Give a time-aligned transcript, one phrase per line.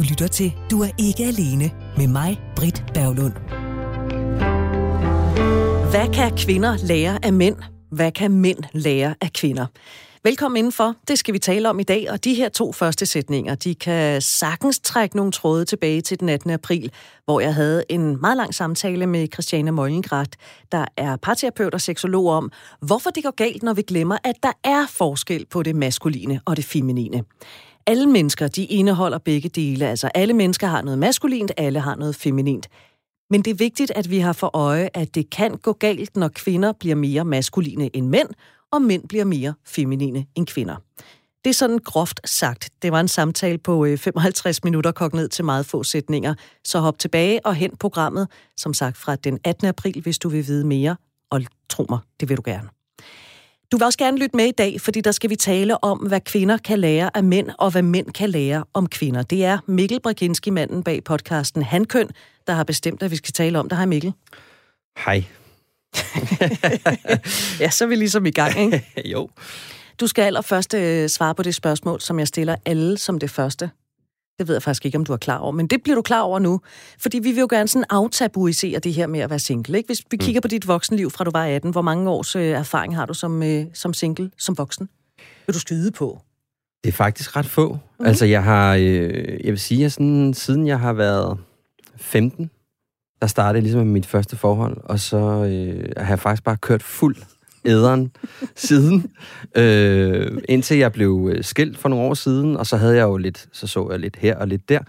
[0.00, 3.32] Du lytter til Du er ikke alene med mig, Britt Berglund.
[5.90, 7.56] Hvad kan kvinder lære af mænd?
[7.92, 9.66] Hvad kan mænd lære af kvinder?
[10.24, 10.94] Velkommen indenfor.
[11.08, 14.22] Det skal vi tale om i dag, og de her to første sætninger, de kan
[14.22, 16.50] sagtens trække nogle tråde tilbage til den 18.
[16.50, 16.92] april,
[17.24, 20.36] hvor jeg havde en meget lang samtale med Christiane Mollengrat,
[20.72, 24.52] der er parterapeut og seksolog om, hvorfor det går galt, når vi glemmer, at der
[24.64, 27.24] er forskel på det maskuline og det feminine.
[27.86, 29.88] Alle mennesker, de indeholder begge dele.
[29.88, 32.68] Altså alle mennesker har noget maskulint, alle har noget feminint.
[33.30, 36.28] Men det er vigtigt, at vi har for øje, at det kan gå galt, når
[36.28, 38.28] kvinder bliver mere maskuline end mænd,
[38.72, 40.76] og mænd bliver mere feminine end kvinder.
[41.44, 42.70] Det er sådan groft sagt.
[42.82, 46.34] Det var en samtale på øh, 55 minutter, kogt ned til meget få sætninger.
[46.64, 49.66] Så hop tilbage og hent programmet, som sagt fra den 18.
[49.66, 50.96] april, hvis du vil vide mere.
[51.30, 52.79] Og tro mig, det vil du gerne.
[53.72, 56.20] Du vil også gerne lytte med i dag, fordi der skal vi tale om, hvad
[56.20, 59.22] kvinder kan lære af mænd, og hvad mænd kan lære om kvinder.
[59.22, 62.08] Det er Mikkel Braginski, manden bag podcasten Hankøn,
[62.46, 63.78] der har bestemt, at vi skal tale om det.
[63.78, 64.12] Hej Mikkel.
[65.04, 65.24] Hej.
[67.60, 68.86] ja, så er vi ligesom i gang, ikke?
[69.12, 69.28] jo.
[70.00, 73.70] Du skal allerførst øh, svare på det spørgsmål, som jeg stiller alle som det første.
[74.40, 76.20] Det ved jeg faktisk ikke, om du er klar over, men det bliver du klar
[76.20, 76.60] over nu.
[76.98, 79.76] Fordi vi vil jo gerne sådan aftabuisere det her med at være single.
[79.76, 79.86] Ikke?
[79.86, 80.24] Hvis vi mm.
[80.24, 83.14] kigger på dit voksenliv fra du var 18, hvor mange års øh, erfaring har du
[83.14, 84.88] som, øh, som single, som voksen?
[85.46, 86.20] Vil du skyde på?
[86.84, 87.78] Det er faktisk ret få.
[87.98, 88.06] Mm.
[88.06, 91.38] Altså, jeg har, øh, jeg vil sige, at sådan, siden jeg har været
[91.96, 92.50] 15,
[93.20, 97.16] der startede ligesom mit første forhold, og så øh, har jeg faktisk bare kørt fuld
[97.64, 98.12] æderen
[98.56, 99.12] siden,
[99.56, 103.16] øh, indtil jeg blev øh, skilt for nogle år siden, og så havde jeg jo
[103.16, 104.80] lidt, så så jeg lidt her og lidt der,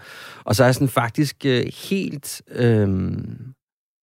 [0.44, 3.12] og så er jeg sådan faktisk øh, helt øh,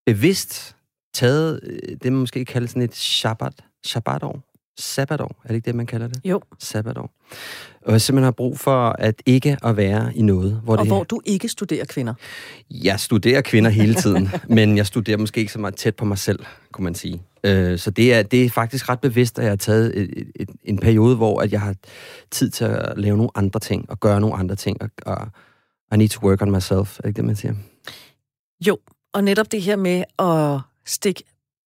[0.06, 0.76] bevidst
[1.14, 4.47] taget øh, det, man måske kalder sådan et shabbat, shabbatår,
[4.78, 6.20] sabbatår, er det ikke det, man kalder det?
[6.24, 6.40] Jo.
[6.58, 7.10] Sabbatår.
[7.82, 10.60] Og jeg simpelthen har brug for at ikke at være i noget.
[10.64, 10.88] Hvor og det...
[10.88, 12.14] hvor du ikke studerer kvinder?
[12.70, 16.18] Jeg studerer kvinder hele tiden, men jeg studerer måske ikke så meget tæt på mig
[16.18, 16.38] selv,
[16.72, 17.22] kunne man sige.
[17.44, 20.48] Øh, så det er, det er faktisk ret bevidst, at jeg har taget et, et,
[20.64, 21.74] en periode, hvor at jeg har
[22.30, 25.28] tid til at lave nogle andre ting, og gøre nogle andre ting, og, og
[25.94, 27.54] I need to work on myself, er det ikke det, man siger?
[28.66, 28.78] Jo,
[29.12, 31.24] og netop det her med at stikke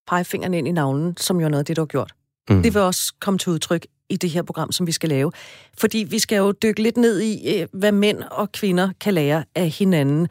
[0.09, 2.15] pegefingeren ind i navlen, som jo er noget af det, du har gjort.
[2.51, 2.63] Mm.
[2.63, 5.33] Det vil også komme til udtryk i det her program, som vi skal lave.
[5.79, 9.45] Fordi vi skal jo dykke lidt ned i, øh, hvad mænd og kvinder kan lære
[9.55, 10.29] af hinanden.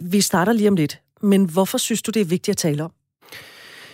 [0.00, 2.92] Vi starter lige om lidt, men hvorfor synes du, det er vigtigt at tale om?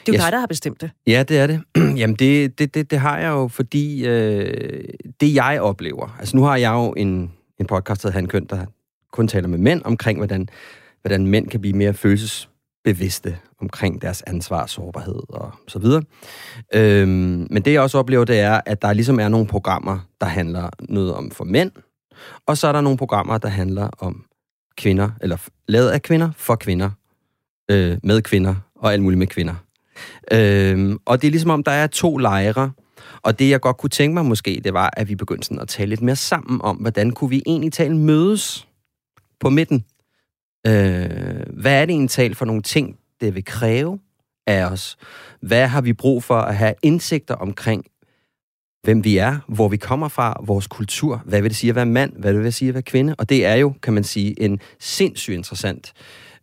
[0.06, 0.24] Det er jo yes.
[0.24, 0.90] dig, der har bestemt det.
[1.06, 1.60] Ja, det er det.
[2.00, 4.84] Jamen, det, det, det, det har jeg jo, fordi øh,
[5.20, 6.16] det jeg oplever...
[6.18, 8.66] Altså, nu har jeg jo en, en podcast, der Han Køn, der
[9.12, 10.48] kun taler med mænd omkring, hvordan,
[11.00, 11.94] hvordan mænd kan blive mere
[12.86, 16.02] bevidste omkring deres ansvar, sårbarhed og så videre.
[16.74, 20.26] Øhm, men det jeg også oplever, det er, at der ligesom er nogle programmer, der
[20.26, 21.70] handler noget om for mænd,
[22.46, 24.24] og så er der nogle programmer, der handler om
[24.76, 25.36] kvinder, eller
[25.68, 26.90] lavet af kvinder, for kvinder,
[27.70, 29.54] øh, med kvinder og alt muligt med kvinder.
[30.32, 32.72] Øhm, og det er ligesom om, der er to lejre,
[33.22, 35.68] og det jeg godt kunne tænke mig måske, det var, at vi begyndte sådan at
[35.68, 38.68] tale lidt mere sammen om, hvordan kunne vi egentlig tale mødes
[39.40, 39.84] på midten.
[40.66, 43.98] Øh, hvad er det egentlig tale for nogle ting, det vil kræve
[44.46, 44.96] af os?
[45.40, 47.84] Hvad har vi brug for at have indsigter omkring,
[48.82, 51.86] hvem vi er, hvor vi kommer fra, vores kultur, hvad vil det sige at være
[51.86, 53.14] mand, hvad vil det sige at være kvinde?
[53.18, 55.92] Og det er jo, kan man sige, en sindssygt interessant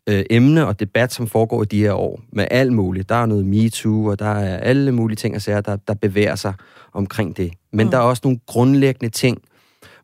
[0.10, 3.10] øh, emne og debat, som foregår i de her år, med alt muligt.
[3.10, 6.36] Der er noget MeToo, og der er alle mulige ting og sager, der, der bevæger
[6.36, 6.54] sig
[6.94, 7.54] omkring det.
[7.74, 7.92] Men mm.
[7.92, 9.42] der er også nogle grundlæggende ting,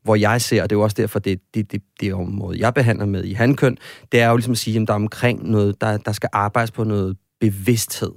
[0.09, 2.73] hvor jeg ser, og det er jo også derfor, det, det, det, det område, jeg
[2.73, 3.77] behandler med i handkøn,
[4.11, 6.71] det er jo ligesom at sige, at der er omkring noget, der, der skal arbejdes
[6.71, 8.11] på noget bevidsthed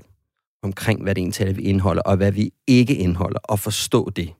[0.62, 4.32] omkring, hvad det egentlig vi indeholder, og hvad vi ikke indeholder, og forstå det.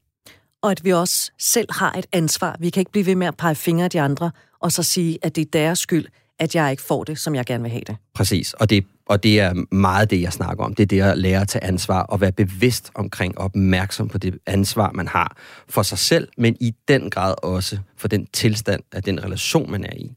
[0.63, 2.57] Og at vi også selv har et ansvar.
[2.61, 4.31] Vi kan ikke blive ved med at pege fingre af de andre,
[4.61, 6.07] og så sige, at det er deres skyld,
[6.39, 7.97] at jeg ikke får det, som jeg gerne vil have det.
[8.15, 10.75] Præcis, og det, og det er meget det, jeg snakker om.
[10.75, 14.19] Det er det at lære at tage ansvar og være bevidst omkring og opmærksom på
[14.19, 15.37] det ansvar, man har
[15.69, 19.85] for sig selv, men i den grad også for den tilstand af den relation, man
[19.85, 20.13] er i.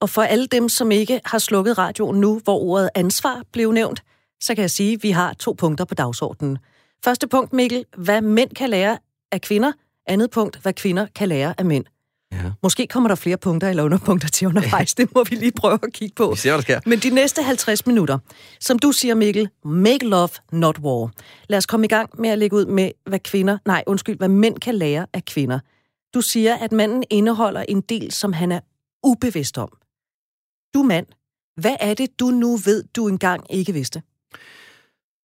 [0.00, 4.02] Og for alle dem, som ikke har slukket radioen nu, hvor ordet ansvar blev nævnt,
[4.40, 6.58] så kan jeg sige, at vi har to punkter på dagsordenen.
[7.04, 8.98] Første punkt, Mikkel, hvad mænd kan lære
[9.32, 9.72] af kvinder.
[10.06, 11.84] Andet punkt, hvad kvinder kan lære af mænd.
[12.32, 12.50] Ja.
[12.62, 14.94] Måske kommer der flere punkter eller underpunkter til undervejs.
[14.98, 16.30] Det må vi lige prøve at kigge på.
[16.30, 16.80] Vi ser, hvad der sker.
[16.86, 18.18] Men de næste 50 minutter,
[18.60, 21.10] som du siger, Mikkel, make love, not war.
[21.48, 24.28] Lad os komme i gang med at lægge ud med, hvad kvinder, nej, undskyld, hvad
[24.28, 25.58] mænd kan lære af kvinder.
[26.14, 28.60] Du siger, at manden indeholder en del, som han er
[29.04, 29.68] ubevidst om.
[30.74, 31.06] Du mand,
[31.56, 34.02] hvad er det, du nu ved, du engang ikke vidste?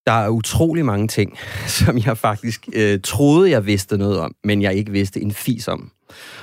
[0.08, 1.38] Der er utrolig mange ting,
[1.78, 5.68] som jeg faktisk øh, troede, jeg vidste noget om, men jeg ikke vidste en fis
[5.68, 5.90] om.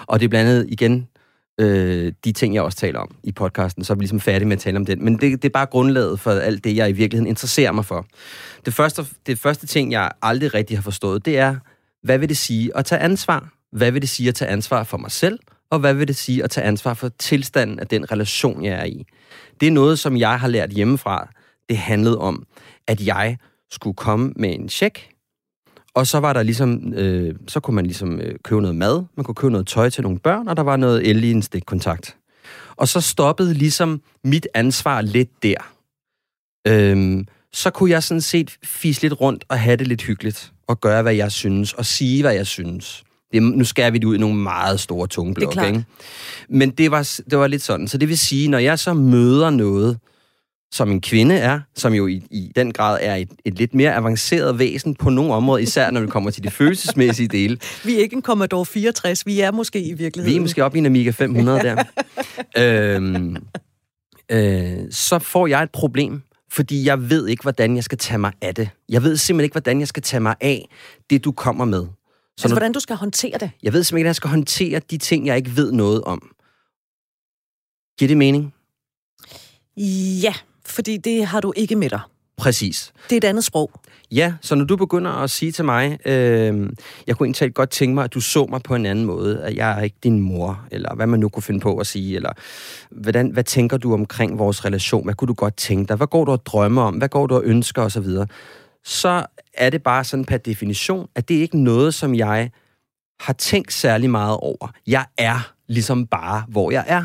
[0.05, 1.07] Og det er blandt andet igen
[1.59, 4.55] øh, de ting, jeg også taler om i podcasten, så er vi ligesom færdige med
[4.55, 4.99] at tale om det.
[4.99, 8.05] Men det, det er bare grundlaget for alt det, jeg i virkeligheden interesserer mig for.
[8.65, 11.55] Det første, det første ting, jeg aldrig rigtig har forstået, det er,
[12.03, 13.49] hvad vil det sige at tage ansvar?
[13.71, 15.39] Hvad vil det sige at tage ansvar for mig selv?
[15.71, 18.85] Og hvad vil det sige at tage ansvar for tilstanden af den relation, jeg er
[18.85, 19.05] i?
[19.59, 21.29] Det er noget, som jeg har lært hjemmefra.
[21.69, 22.45] Det handlede om,
[22.87, 23.37] at jeg
[23.75, 25.09] skulle komme med en check,
[25.93, 29.23] og så var der ligesom, øh, så kunne man ligesom øh, købe noget mad, man
[29.23, 32.17] kunne købe noget tøj til nogle børn, og der var noget el i en stikkontakt.
[32.75, 35.73] Og så stoppede ligesom mit ansvar lidt der.
[36.67, 40.81] Øhm, så kunne jeg sådan set fise lidt rundt og have det lidt hyggeligt, og
[40.81, 43.03] gøre, hvad jeg synes, og sige, hvad jeg synes.
[43.33, 45.85] Det, nu skærer vi det ud i nogle meget store tunge blok, ikke?
[46.49, 47.87] Men det var, det var lidt sådan.
[47.87, 49.99] Så det vil sige, når jeg så møder noget,
[50.71, 53.95] som en kvinde er, som jo i, i den grad er et, et lidt mere
[53.95, 57.57] avanceret væsen på nogle områder, især når vi kommer til de følelsesmæssige dele.
[57.85, 60.33] Vi er ikke en Commodore 64, vi er måske i virkeligheden.
[60.33, 61.83] Vi er måske op i en Amiga 500 der.
[62.95, 63.37] øhm,
[64.31, 66.21] øh, så får jeg et problem,
[66.51, 68.69] fordi jeg ved ikke, hvordan jeg skal tage mig af det.
[68.89, 70.69] Jeg ved simpelthen ikke, hvordan jeg skal tage mig af
[71.09, 71.81] det, du kommer med.
[71.81, 71.89] Så
[72.37, 73.51] altså, når, hvordan du skal håndtere det?
[73.63, 76.31] Jeg ved simpelthen ikke, hvordan jeg skal håndtere de ting, jeg ikke ved noget om.
[77.99, 78.53] Giver det mening?
[80.21, 80.33] Ja,
[80.65, 81.99] fordi det har du ikke med dig.
[82.37, 82.93] Præcis.
[83.09, 83.71] Det er et andet sprog.
[84.11, 86.69] Ja, så når du begynder at sige til mig, øh,
[87.07, 89.55] jeg kunne egentlig godt tænke mig, at du så mig på en anden måde, at
[89.55, 92.31] jeg er ikke din mor, eller hvad man nu kunne finde på at sige, eller
[92.91, 96.25] hvordan, hvad tænker du omkring vores relation, hvad kunne du godt tænke dig, hvad går
[96.25, 98.07] du og drømmer om, hvad går du og ønsker osv.,
[98.83, 102.51] så er det bare sådan per definition, at det er ikke noget, som jeg
[103.19, 104.71] har tænkt særlig meget over.
[104.87, 107.03] Jeg er ligesom bare, hvor jeg er.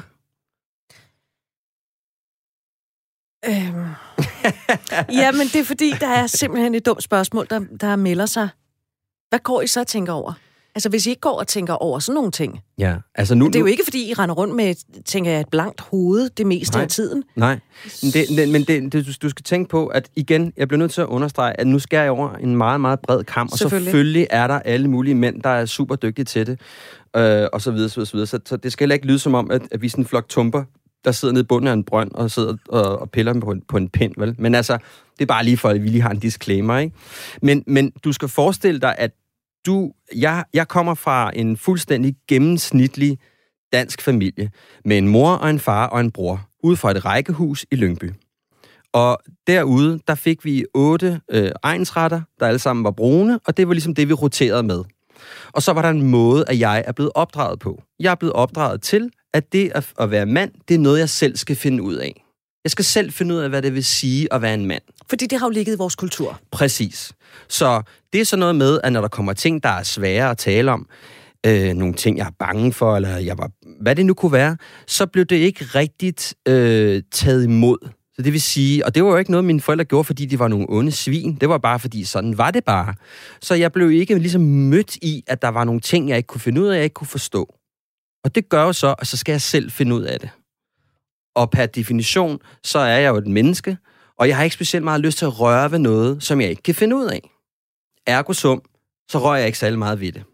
[3.46, 3.86] Øhm.
[5.20, 8.48] ja, men det er fordi, der er simpelthen et dumt spørgsmål, der, der melder sig.
[9.28, 10.32] Hvad går I så og tænker over?
[10.74, 12.60] Altså, hvis I ikke går og tænker over sådan nogle ting.
[12.78, 13.46] Ja, altså nu...
[13.46, 16.46] Det er jo ikke, fordi I render rundt med, tænker jeg, et blankt hoved det
[16.46, 17.22] meste nej, af tiden.
[17.36, 17.58] Nej,
[18.02, 21.00] men, det, men det, det, du, skal tænke på, at igen, jeg bliver nødt til
[21.00, 23.84] at understrege, at nu skal jeg over en meget, meget bred kamp, og selvfølgelig.
[23.84, 26.60] selvfølgelig er der alle mulige mænd, der er super dygtige til det,
[27.16, 29.50] øh, og så videre, så videre, så, så det skal heller ikke lyde som om,
[29.50, 30.64] at, at vi er sådan en flok tumper,
[31.04, 33.62] der sidder nede i bunden af en brønd og sidder og, og piller på en,
[33.68, 34.34] på en pind, vel?
[34.38, 34.78] Men altså,
[35.18, 36.96] det er bare lige for, at vi lige har en disclaimer, ikke?
[37.42, 39.10] Men, men du skal forestille dig, at
[39.66, 43.18] du, jeg, jeg kommer fra en fuldstændig gennemsnitlig
[43.72, 44.50] dansk familie
[44.84, 48.12] med en mor og en far og en bror, ude fra et rækkehus i Lyngby.
[48.92, 53.68] Og derude, der fik vi otte øh, egensretter, der alle sammen var brune, og det
[53.68, 54.84] var ligesom det, vi roterede med.
[55.52, 57.82] Og så var der en måde, at jeg er blevet opdraget på.
[58.00, 61.08] Jeg er blevet opdraget til, at det at, at være mand, det er noget, jeg
[61.08, 62.24] selv skal finde ud af.
[62.64, 64.82] Jeg skal selv finde ud af, hvad det vil sige at være en mand.
[65.08, 66.40] Fordi det har jo ligget i vores kultur.
[66.52, 67.12] Præcis.
[67.48, 67.82] Så
[68.12, 70.72] det er så noget med, at når der kommer ting, der er svære at tale
[70.72, 70.86] om,
[71.46, 73.50] øh, nogle ting, jeg er bange for, eller jeg var,
[73.80, 74.56] hvad det nu kunne være,
[74.86, 77.88] så blev det ikke rigtigt øh, taget imod.
[78.14, 80.38] Så det vil sige, og det var jo ikke noget, mine forældre gjorde, fordi de
[80.38, 81.36] var nogle onde svin.
[81.40, 82.94] Det var bare, fordi sådan var det bare.
[83.42, 86.40] Så jeg blev ikke ligesom mødt i, at der var nogle ting, jeg ikke kunne
[86.40, 87.54] finde ud af, jeg ikke kunne forstå.
[88.24, 90.30] Og det gør jo så, at så skal jeg selv finde ud af det.
[91.34, 93.76] Og per definition, så er jeg jo et menneske,
[94.18, 96.62] og jeg har ikke specielt meget lyst til at røre ved noget, som jeg ikke
[96.62, 97.30] kan finde ud af.
[98.06, 98.62] Ergo sum,
[99.10, 100.24] så rører jeg ikke særlig meget ved det.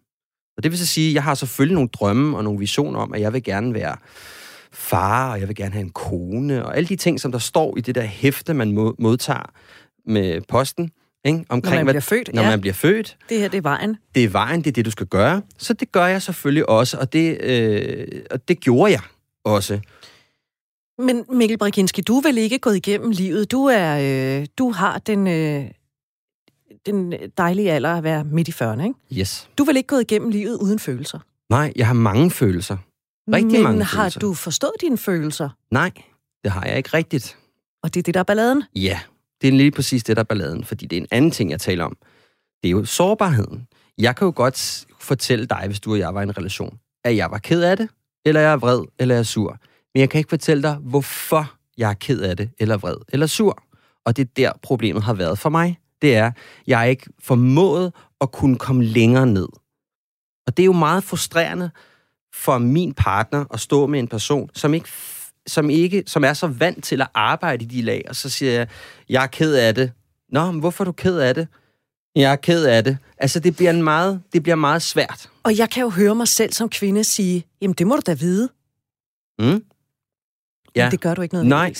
[0.56, 3.14] Og det vil så sige, at jeg har selvfølgelig nogle drømme og nogle visioner om,
[3.14, 3.96] at jeg vil gerne være
[4.72, 7.76] far, og jeg vil gerne have en kone, og alle de ting, som der står
[7.76, 9.52] i det der hæfte, man modtager
[10.06, 10.90] med posten,
[11.26, 11.44] ikke?
[11.48, 12.34] Omkring, når man bliver født.
[12.34, 12.50] Når ja.
[12.50, 13.16] man bliver født.
[13.28, 13.96] Det her, det er vejen.
[14.14, 15.42] Det er vejen, det er det, du skal gøre.
[15.58, 19.00] Så det gør jeg selvfølgelig også, og det, øh, og det gjorde jeg
[19.44, 19.80] også.
[20.98, 23.50] Men Mikkel Brikinski, du er vel ikke gået igennem livet.
[23.50, 23.98] Du er,
[24.40, 25.64] øh, du har den, øh,
[26.86, 29.20] den dejlige alder at være midt i 40'erne, ikke?
[29.20, 29.48] Yes.
[29.58, 31.18] Du er vel ikke gået igennem livet uden følelser?
[31.50, 32.76] Nej, jeg har mange følelser.
[33.32, 34.20] Rigtig Men mange har følelser.
[34.20, 35.48] du forstået dine følelser?
[35.70, 35.90] Nej,
[36.44, 37.36] det har jeg ikke rigtigt.
[37.82, 38.62] Og det er det, der er balladen?
[38.74, 39.00] Ja,
[39.40, 41.60] det er lige præcis det, der er balladen, fordi det er en anden ting, jeg
[41.60, 41.96] taler om.
[42.62, 43.66] Det er jo sårbarheden.
[43.98, 47.16] Jeg kan jo godt fortælle dig, hvis du og jeg var i en relation, at
[47.16, 47.88] jeg var ked af det,
[48.24, 49.58] eller jeg er vred, eller jeg er sur.
[49.94, 53.26] Men jeg kan ikke fortælle dig, hvorfor jeg er ked af det, eller vred, eller
[53.26, 53.62] sur.
[54.04, 55.78] Og det er der, problemet har været for mig.
[56.02, 56.32] Det er,
[56.66, 59.48] jeg er ikke formået at kunne komme længere ned.
[60.46, 61.70] Og det er jo meget frustrerende
[62.34, 64.88] for min partner at stå med en person, som ikke
[65.46, 68.52] som, ikke, som er så vant til at arbejde i de lag, og så siger
[68.52, 68.68] jeg,
[69.08, 69.92] jeg er ked af det.
[70.28, 71.48] Nå, men hvorfor er du ked af det?
[72.16, 72.98] Jeg er ked af det.
[73.18, 75.30] Altså, det bliver, en meget, det bliver meget svært.
[75.42, 78.14] Og jeg kan jo høre mig selv som kvinde sige, jamen, det må du da
[78.14, 78.48] vide.
[79.38, 79.62] Mm.
[80.76, 80.84] Ja.
[80.84, 81.74] Men det gør du ikke noget Nej.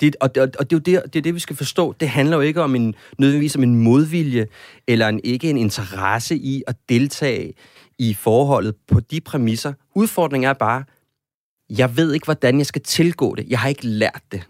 [0.00, 1.92] Det, og, og, og det, er jo det, det er det, vi skal forstå.
[2.00, 4.46] Det handler jo ikke om en, nødvendigvis om en modvilje,
[4.86, 7.54] eller en, ikke en interesse i at deltage
[7.98, 9.72] i forholdet på de præmisser.
[9.94, 10.84] Udfordringen er bare,
[11.70, 13.48] jeg ved ikke, hvordan jeg skal tilgå det.
[13.48, 14.42] Jeg har ikke lært det.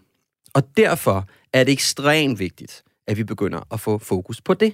[0.53, 4.73] Og derfor er det ekstremt vigtigt, at vi begynder at få fokus på det.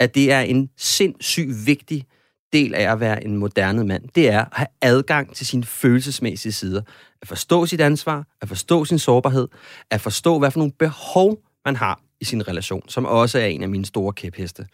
[0.00, 2.06] At det er en sindssygt vigtig
[2.52, 4.08] del af at være en moderne mand.
[4.14, 6.82] Det er at have adgang til sine følelsesmæssige sider.
[7.22, 9.48] At forstå sit ansvar, at forstå sin sårbarhed,
[9.90, 13.62] at forstå, hvad for nogle behov man har i sin relation, som også er en
[13.62, 14.66] af mine store kæpheste.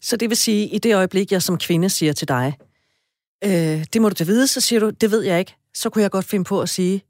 [0.00, 2.52] Så det vil sige, i det øjeblik, jeg som kvinde siger til dig,
[3.44, 5.54] øh, det må du da vide, så siger du, det ved jeg ikke.
[5.74, 7.02] Så kunne jeg godt finde på at sige,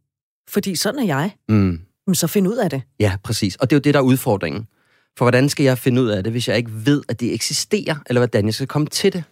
[0.48, 1.36] fordi sådan er jeg.
[1.48, 1.80] Mm.
[2.06, 2.82] Men så find ud af det.
[3.00, 3.56] Ja, præcis.
[3.56, 4.66] Og det er jo det, der er udfordringen.
[5.18, 7.96] For hvordan skal jeg finde ud af det, hvis jeg ikke ved, at det eksisterer,
[8.06, 9.24] eller hvordan jeg skal komme til det?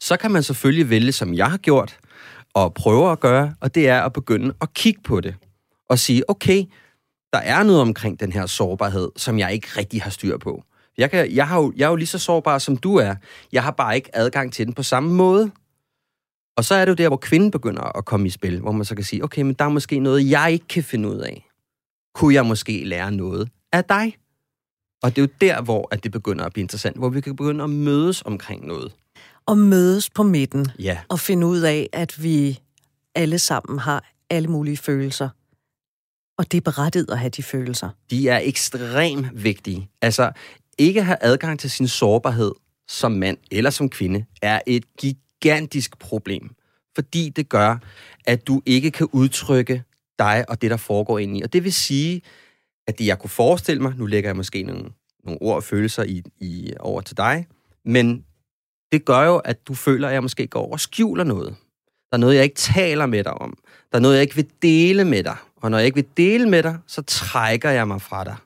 [0.00, 1.98] Så kan man selvfølgelig vælge, som jeg har gjort,
[2.54, 5.34] og prøve at gøre, og det er at begynde at kigge på det.
[5.88, 6.64] Og sige, okay,
[7.32, 10.64] der er noget omkring den her sårbarhed, som jeg ikke rigtig har styr på.
[10.98, 13.14] Jeg, kan, jeg, har jo, jeg er jo lige så sårbar, som du er.
[13.52, 15.50] Jeg har bare ikke adgang til den på samme måde.
[16.56, 18.84] Og så er det jo der, hvor kvinden begynder at komme i spil, hvor man
[18.84, 21.48] så kan sige, okay, men der er måske noget, jeg ikke kan finde ud af.
[22.14, 24.16] Kunne jeg måske lære noget af dig?
[25.02, 27.36] Og det er jo der, hvor at det begynder at blive interessant, hvor vi kan
[27.36, 28.92] begynde at mødes omkring noget.
[29.46, 30.66] Og mødes på midten.
[30.78, 30.98] Ja.
[31.08, 32.58] Og finde ud af, at vi
[33.14, 35.28] alle sammen har alle mulige følelser.
[36.38, 37.88] Og det er berettiget at have de følelser.
[38.10, 39.90] De er ekstremt vigtige.
[40.02, 40.32] Altså,
[40.78, 42.52] ikke at have adgang til sin sårbarhed
[42.88, 44.84] som mand eller som kvinde, er et
[45.44, 46.50] gigantisk problem.
[46.94, 47.76] Fordi det gør,
[48.24, 49.82] at du ikke kan udtrykke
[50.18, 51.42] dig og det, der foregår ind i.
[51.42, 52.22] Og det vil sige,
[52.86, 54.84] at det, jeg kunne forestille mig, nu lægger jeg måske nogle,
[55.24, 57.46] nogle ord og følelser i, i, over til dig,
[57.84, 58.24] men
[58.92, 61.54] det gør jo, at du føler, at jeg måske går over og skjuler noget.
[62.10, 63.58] Der er noget, jeg ikke taler med dig om.
[63.92, 65.36] Der er noget, jeg ikke vil dele med dig.
[65.56, 68.36] Og når jeg ikke vil dele med dig, så trækker jeg mig fra dig.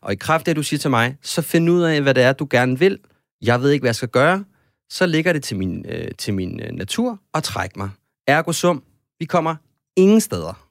[0.00, 2.22] Og i kraft af det, du siger til mig, så find ud af, hvad det
[2.22, 2.98] er, du gerne vil.
[3.42, 4.44] Jeg ved ikke, hvad jeg skal gøre.
[4.90, 7.90] Så ligger det til min, øh, til min øh, natur og træk mig.
[8.26, 8.82] Ergo sum,
[9.18, 9.54] vi kommer
[9.96, 10.66] ingen steder.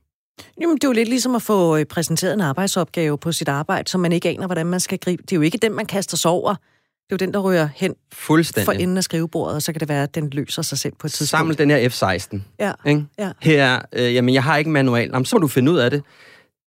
[0.62, 3.90] Jamen, det er jo lidt ligesom at få øh, præsenteret en arbejdsopgave på sit arbejde,
[3.90, 5.24] som man ikke aner, hvordan man skal gribe.
[5.24, 6.50] Det er jo ikke den, man kaster sig over.
[6.54, 8.66] Det er jo den, der rører hen Fuldstændig.
[8.66, 11.08] for enden af skrivebordet, og så kan det være, at den løser sig selv på
[11.08, 11.30] et tidspunkt.
[11.30, 12.40] Samle den her F-16.
[12.60, 13.06] Ja, Ikke?
[13.20, 13.32] ja.
[13.42, 15.10] Her, øh, jamen, jeg har ikke manual.
[15.14, 16.04] Jamen, så må du finde ud af det.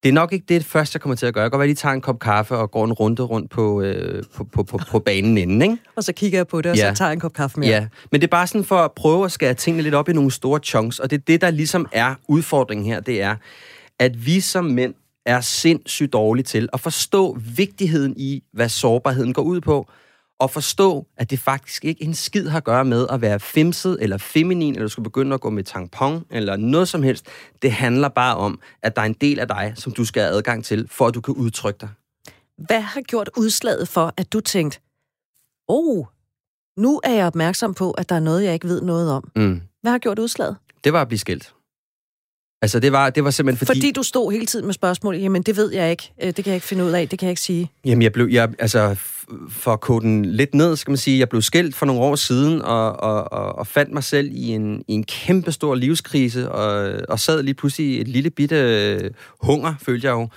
[0.02, 1.42] Det er nok ikke det første, jeg kommer til at gøre.
[1.42, 3.50] Jeg kan godt være, at de tager en kop kaffe og går en runde rundt
[3.50, 5.76] på, øh, på, på, på, på banen inden, ikke?
[5.96, 6.90] Og så kigger jeg på det, og Ja.
[6.94, 7.70] så tager jeg en kop kaffe mere.
[7.70, 10.12] Ja, men det er bare sådan for at prøve at skære tingene lidt op i
[10.12, 13.36] nogle store chunks, og det er det, der ligesom er udfordringen her, det er,
[13.98, 14.94] at vi som mænd
[15.26, 19.90] er sindssygt dårlige til at forstå vigtigheden i, hvad sårbarheden går ud på,
[20.38, 23.96] og forstå, at det faktisk ikke en skid har at gøre med at være femset
[24.00, 27.26] eller feminin, eller du skal begynde at gå med tampon, eller noget som helst.
[27.62, 30.34] Det handler bare om, at der er en del af dig, som du skal have
[30.34, 31.88] adgang til, for at du kan udtrykke dig.
[32.58, 34.80] Hvad har gjort udslaget for, at du tænkte,
[35.68, 36.06] oh,
[36.76, 39.30] nu er jeg opmærksom på, at der er noget, jeg ikke ved noget om.
[39.36, 39.60] Mm.
[39.82, 40.56] Hvad har gjort udslaget?
[40.84, 41.54] Det var at blive skilt.
[42.62, 43.80] Altså, det var, det var simpelthen Fordi...
[43.80, 46.46] Fordi du stod hele tiden med spørgsmål, jamen det ved jeg ikke, øh, det kan
[46.46, 47.70] jeg ikke finde ud af, det kan jeg ikke sige.
[47.84, 48.96] Jamen, jeg blev, jeg, altså,
[49.50, 52.14] for at kode den lidt ned, skal man sige, jeg blev skilt for nogle år
[52.14, 56.52] siden, og, og, og, og fandt mig selv i en, i en kæmpe stor livskrise,
[56.52, 59.10] og, og sad lige pludselig i et lille bitte øh,
[59.40, 60.28] hunger, følte jeg jo,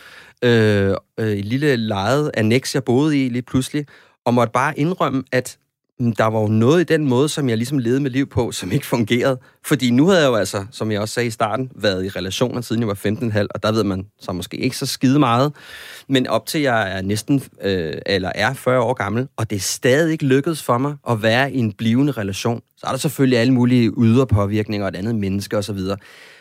[0.43, 3.85] øh, øh, et lille lejet annex, jeg boede i lige pludselig,
[4.25, 5.57] og måtte bare indrømme, at
[6.01, 8.51] Mm, der var jo noget i den måde, som jeg ligesom levede mit liv på,
[8.51, 9.39] som ikke fungerede.
[9.65, 12.61] Fordi nu havde jeg jo altså, som jeg også sagde i starten, været i relationer
[12.61, 15.53] siden jeg var 15,5, og der ved man så måske ikke så skide meget.
[16.07, 19.59] Men op til jeg er næsten, øh, eller er 40 år gammel, og det er
[19.59, 23.39] stadig ikke lykkedes for mig at være i en blivende relation, så er der selvfølgelig
[23.39, 25.79] alle mulige ydre påvirkninger og et andet menneske osv.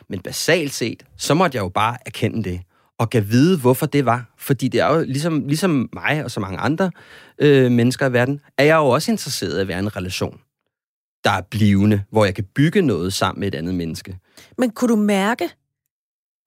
[0.08, 2.60] Men basalt set, så måtte jeg jo bare erkende det
[3.00, 4.32] og kan vide, hvorfor det var.
[4.36, 6.90] Fordi det er jo ligesom, ligesom mig og så mange andre
[7.38, 10.40] øh, mennesker i verden, er jeg jo også interesseret i at være i en relation,
[11.24, 14.18] der er blivende, hvor jeg kan bygge noget sammen med et andet menneske.
[14.58, 15.50] Men kunne du mærke,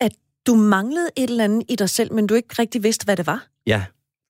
[0.01, 0.11] at
[0.47, 3.27] du manglede et eller andet i dig selv, men du ikke rigtig vidste, hvad det
[3.27, 3.47] var?
[3.67, 3.85] Ja,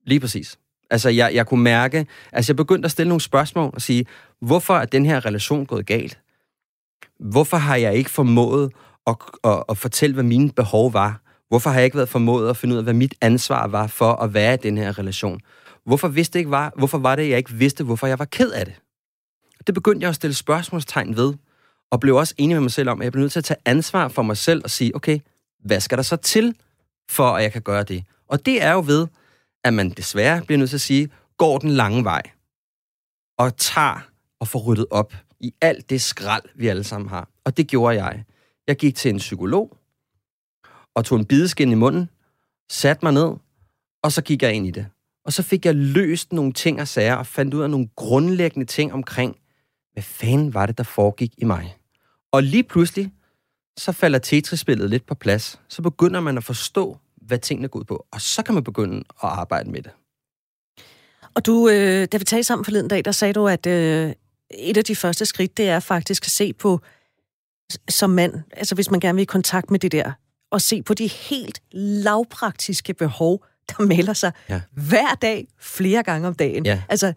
[0.06, 0.60] lige præcis.
[0.90, 4.06] Altså, jeg, jeg kunne mærke, altså jeg begyndte at stille nogle spørgsmål og sige,
[4.42, 6.20] hvorfor er den her relation gået galt?
[7.20, 8.72] Hvorfor har jeg ikke formået
[9.08, 11.23] at, at, at fortælle, hvad mine behov var?
[11.54, 14.12] Hvorfor har jeg ikke været formået at finde ud af, hvad mit ansvar var for
[14.14, 15.40] at være i den her relation?
[15.86, 18.52] Hvorfor, vidste jeg ikke var, hvorfor var det, jeg ikke vidste, hvorfor jeg var ked
[18.52, 18.76] af det?
[19.68, 21.34] Det begyndte jeg at stille spørgsmålstegn ved,
[21.92, 23.58] og blev også enig med mig selv om, at jeg blev nødt til at tage
[23.66, 25.20] ansvar for mig selv og sige, okay,
[25.66, 26.56] hvad skal der så til,
[27.10, 28.04] for at jeg kan gøre det?
[28.28, 29.08] Og det er jo ved,
[29.64, 32.22] at man desværre bliver nødt til at sige, går den lange vej,
[33.38, 34.08] og tager
[34.40, 37.30] og får ryddet op i alt det skrald, vi alle sammen har.
[37.46, 38.24] Og det gjorde jeg.
[38.68, 39.78] Jeg gik til en psykolog,
[40.96, 42.10] og tog en bideskin i munden,
[42.70, 43.32] satte mig ned,
[44.04, 44.88] og så gik jeg ind i det.
[45.26, 48.66] Og så fik jeg løst nogle ting og sager, og fandt ud af nogle grundlæggende
[48.66, 49.36] ting omkring,
[49.94, 51.78] hvad fanden var det, der foregik i mig.
[52.32, 53.12] Og lige pludselig,
[53.78, 55.60] så falder Tetris-spillet lidt på plads.
[55.68, 58.98] Så begynder man at forstå, hvad tingene går ud på, og så kan man begynde
[58.98, 59.92] at arbejde med det.
[61.36, 64.14] Og du, øh, da vi talte sammen forleden dag, der sagde du, at øh,
[64.52, 66.80] et af de første skridt, det er faktisk at se på,
[67.90, 70.12] som mand, altså hvis man gerne vil i kontakt med det der,
[70.54, 74.62] og se på de helt lavpraktiske behov, der melder sig ja.
[74.72, 76.66] hver dag, flere gange om dagen.
[76.66, 76.82] Ja.
[76.90, 77.14] Altså,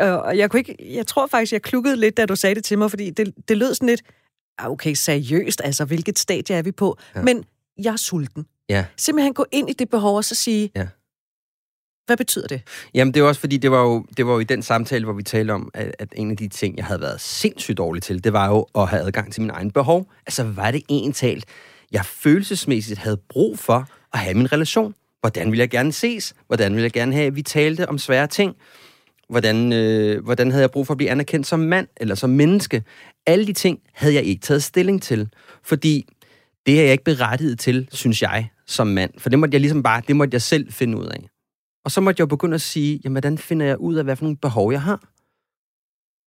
[0.00, 2.64] øh, og jeg, kunne ikke, jeg tror faktisk, jeg klukkede lidt, da du sagde det
[2.64, 4.02] til mig, fordi det, det lød sådan lidt,
[4.58, 6.98] ah, okay, seriøst, altså, hvilket stadie er vi på?
[7.14, 7.22] Ja.
[7.22, 7.44] Men
[7.78, 8.46] jeg er sulten.
[8.68, 8.84] Ja.
[8.96, 10.86] Simpelthen gå ind i det behov og så sige, ja.
[12.06, 12.62] Hvad betyder det?
[12.94, 15.12] Jamen, det er også fordi, det var jo, det var jo i den samtale, hvor
[15.12, 18.24] vi talte om, at, at en af de ting, jeg havde været sindssygt dårlig til,
[18.24, 20.10] det var jo at have adgang til min egen behov.
[20.26, 21.44] Altså, var det en talt,
[21.94, 24.94] jeg følelsesmæssigt havde brug for at have min relation?
[25.20, 26.34] Hvordan ville jeg gerne ses?
[26.46, 28.54] Hvordan ville jeg gerne have, at vi talte om svære ting?
[29.28, 32.82] Hvordan, øh, hvordan havde jeg brug for at blive anerkendt som mand eller som menneske?
[33.26, 35.28] Alle de ting havde jeg ikke taget stilling til,
[35.62, 36.08] fordi
[36.66, 39.10] det er jeg ikke berettiget til, synes jeg, som mand.
[39.18, 41.28] For det måtte jeg ligesom bare, det måtte jeg selv finde ud af.
[41.84, 44.16] Og så måtte jeg jo begynde at sige, jamen, hvordan finder jeg ud af, hvad
[44.16, 45.00] for nogle behov jeg har?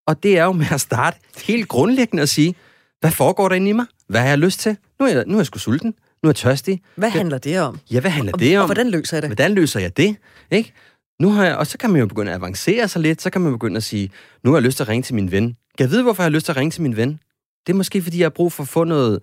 [0.08, 2.56] Og det er jo med at starte helt grundlæggende at sige,
[3.00, 3.86] hvad foregår der inde i mig?
[4.08, 4.78] Hvad har jeg lyst til?
[5.00, 5.94] Nu er jeg, nu er jeg sgu sulten.
[6.24, 6.82] Nu er jeg tørstig.
[6.96, 7.80] Hvad handler det om?
[7.92, 8.62] Ja, hvad handler og, det om?
[8.62, 9.30] Og hvordan løser jeg det?
[9.30, 10.16] Hvordan løser jeg det?
[10.52, 10.74] Ikke?
[11.22, 13.22] Nu har jeg, og så kan man jo begynde at avancere sig lidt.
[13.22, 14.10] Så kan man begynde at sige,
[14.44, 15.46] nu har jeg lyst til at ringe til min ven.
[15.78, 17.20] Kan jeg vide, hvorfor jeg har lyst til at ringe til min ven?
[17.68, 19.20] Det er måske, fordi jeg har brug for at få noget,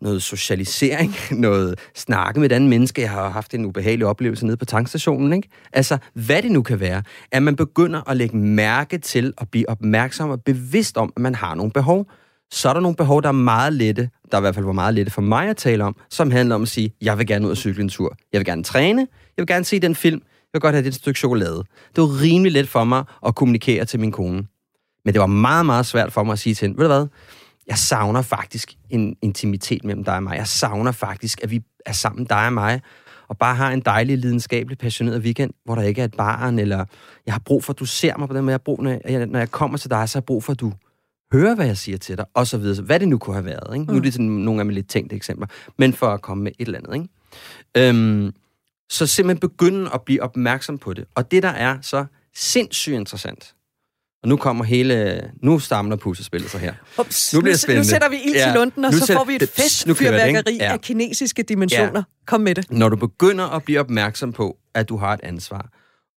[0.00, 1.14] noget socialisering,
[1.46, 3.02] noget snakke med et andet menneske.
[3.02, 5.32] Jeg har haft en ubehagelig oplevelse nede på tankstationen.
[5.32, 5.48] Ikke?
[5.72, 7.02] Altså, hvad det nu kan være,
[7.32, 11.34] at man begynder at lægge mærke til at blive opmærksom og bevidst om, at man
[11.34, 12.06] har nogle behov.
[12.50, 14.94] Så er der nogle behov, der er meget lette, der i hvert fald var meget
[14.94, 17.50] lette for mig at tale om, som handler om at sige, jeg vil gerne ud
[17.50, 18.16] og cykle en tur.
[18.32, 19.00] Jeg vil gerne træne.
[19.00, 20.20] Jeg vil gerne se den film.
[20.24, 21.64] Jeg vil godt have det stykke chokolade.
[21.96, 24.46] Det var rimelig let for mig at kommunikere til min kone.
[25.04, 27.06] Men det var meget, meget svært for mig at sige til hende, ved du hvad,
[27.66, 30.36] jeg savner faktisk en intimitet mellem dig og mig.
[30.36, 32.80] Jeg savner faktisk, at vi er sammen, dig og mig,
[33.28, 36.84] og bare har en dejlig, lidenskabelig, passioneret weekend, hvor der ikke er et barn, eller
[37.26, 38.50] jeg har brug for, at du ser mig på den måde.
[38.50, 40.52] Jeg har brug, når, jeg, når jeg kommer til dig, så har jeg brug for,
[40.52, 40.72] at du
[41.32, 42.82] hører, hvad jeg siger til dig, og så videre.
[42.82, 43.74] Hvad det nu kunne have været.
[43.74, 43.84] Ikke?
[43.84, 43.92] Mm.
[43.92, 45.46] Nu er det sådan nogle af mine lidt tænkte eksempler,
[45.78, 46.94] men for at komme med et eller andet.
[46.94, 47.88] Ikke?
[47.88, 48.32] Øhm,
[48.90, 51.04] så simpelthen begynde at blive opmærksom på det.
[51.14, 53.54] Og det, der er så sindssygt interessant,
[54.24, 55.30] og nu kommer hele...
[55.42, 56.74] Nu stammer puslespillet så her.
[57.00, 57.86] Ups, nu bliver spændende.
[57.86, 60.72] Nu sætter vi ild til lunden, og så får vi et festfyrværkeri ja.
[60.72, 61.92] af kinesiske dimensioner.
[61.94, 62.02] Ja.
[62.26, 62.70] Kom med det.
[62.70, 65.68] Når du begynder at blive opmærksom på, at du har et ansvar,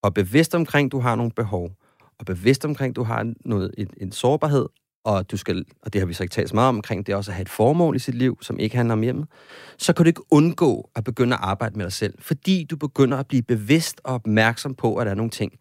[0.04, 1.72] og bevidst omkring, du har nogle behov,
[2.20, 4.65] og bevidst omkring, du har noget, en, en sårbarhed,
[5.08, 7.13] og du skal, og det har vi så ikke talt så meget om, omkring det
[7.13, 9.28] er også at have et formål i sit liv, som ikke handler om hjemmet,
[9.78, 13.17] så kan du ikke undgå at begynde at arbejde med dig selv, fordi du begynder
[13.17, 15.52] at blive bevidst og opmærksom på, at der er nogle ting.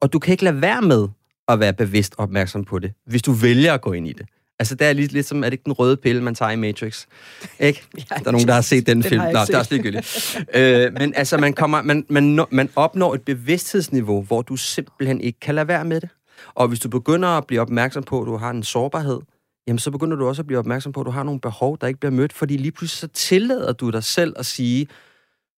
[0.00, 1.08] Og du kan ikke lade være med
[1.48, 4.26] at være bevidst opmærksom på det, hvis du vælger at gå ind i det.
[4.58, 6.56] Altså, det er lidt, lidt som, er det ikke den røde pille, man tager i
[6.56, 7.06] Matrix?
[7.60, 7.82] Ikke?
[8.08, 9.22] Der er nogen, der har set den, den film.
[9.22, 10.38] Nå, det er også ligegyldigt.
[10.54, 15.40] øh, men altså, man, kommer, man, man, man opnår et bevidsthedsniveau, hvor du simpelthen ikke
[15.40, 16.08] kan lade være med det.
[16.54, 19.20] Og hvis du begynder at blive opmærksom på, at du har en sårbarhed,
[19.66, 21.86] jamen så begynder du også at blive opmærksom på, at du har nogle behov, der
[21.86, 24.86] ikke bliver mødt, fordi lige pludselig så tillader du dig selv at sige,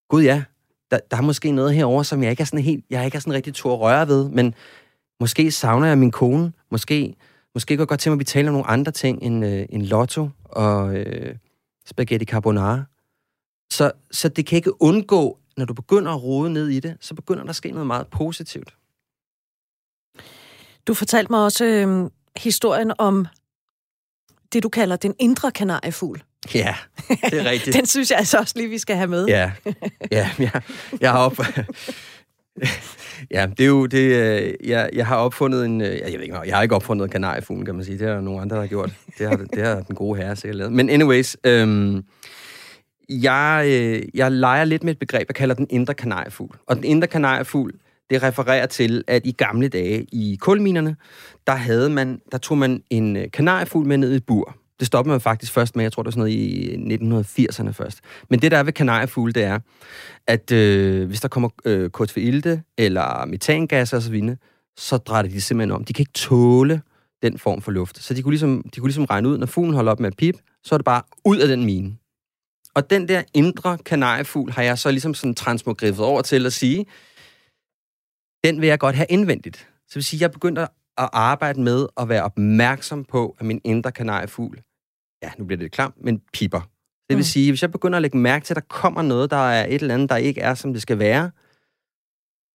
[0.09, 0.43] gud ja,
[0.91, 3.21] der, der er måske noget herover, som jeg ikke er sådan helt, jeg ikke er
[3.21, 4.55] sådan rigtig tur at røre ved, men
[5.21, 6.53] Måske savner jeg min kone.
[6.71, 7.17] Måske,
[7.55, 9.67] måske går jeg godt tænke mig, at vi taler om nogle andre ting end, øh,
[9.71, 11.35] end lotto og øh,
[11.87, 12.83] spaghetti carbonara.
[13.71, 17.15] Så, så det kan ikke undgå, når du begynder at rode ned i det, så
[17.15, 18.75] begynder der at ske noget meget positivt.
[20.89, 23.27] Du fortalte mig også øh, historien om
[24.53, 26.23] det, du kalder den indre kanariefugl.
[26.55, 26.75] Ja,
[27.09, 27.77] det er rigtigt.
[27.79, 29.27] den synes jeg altså også lige, vi skal have med.
[29.27, 29.53] Ja,
[30.13, 30.63] ja jeg,
[31.01, 31.39] jeg har op...
[33.31, 36.41] Ja, det er jo det, øh, jeg, jeg har opfundet en, øh, jeg ved ikke,
[36.47, 37.99] jeg har ikke opfundet kanariefuglen, kan man sige.
[37.99, 38.91] Det er der nogle andre, der har gjort.
[39.19, 40.73] Det har, det har den gode herre sikkert lavet.
[40.73, 42.05] Men anyways, øhm,
[43.09, 46.57] jeg, øh, jeg leger lidt med et begreb, jeg kalder den indre kanariefugl.
[46.67, 47.75] Og den indre kanariefugl,
[48.11, 50.97] det refererer til, at i gamle dage i kulminerne,
[51.47, 54.57] der, havde man, der tog man en øh, kanariefugl med ned i et bur.
[54.79, 58.01] Det stoppede man faktisk først med, jeg tror det var sådan noget i 1980'erne først.
[58.31, 59.59] Men det der er ved kanariefugle, det er,
[60.27, 64.37] at øh, hvis der kommer øh, ilte eller metangas og så videre,
[64.77, 65.85] så drejer de simpelthen om.
[65.85, 66.83] De kan ikke tåle
[67.23, 68.03] den form for luft.
[68.03, 70.17] Så de kunne ligesom, de kunne ligesom regne ud, når fuglen holder op med at
[70.17, 71.97] pip, så er det bare ud af den mine.
[72.75, 76.87] Og den der indre kanariefugl har jeg så ligesom sådan transmogriffet over til at sige,
[78.45, 79.69] den vil jeg godt have indvendigt.
[79.89, 80.67] Så vil sige, jeg begynder
[80.99, 84.63] at arbejde med at være opmærksom på, at min indre kanariefugl
[85.23, 86.61] ja, nu bliver det lidt klamt, men piper.
[86.61, 87.23] Det vil mm.
[87.23, 89.83] sige, hvis jeg begynder at lægge mærke til, at der kommer noget, der er et
[89.83, 91.31] eller andet, der ikke er, som det skal være,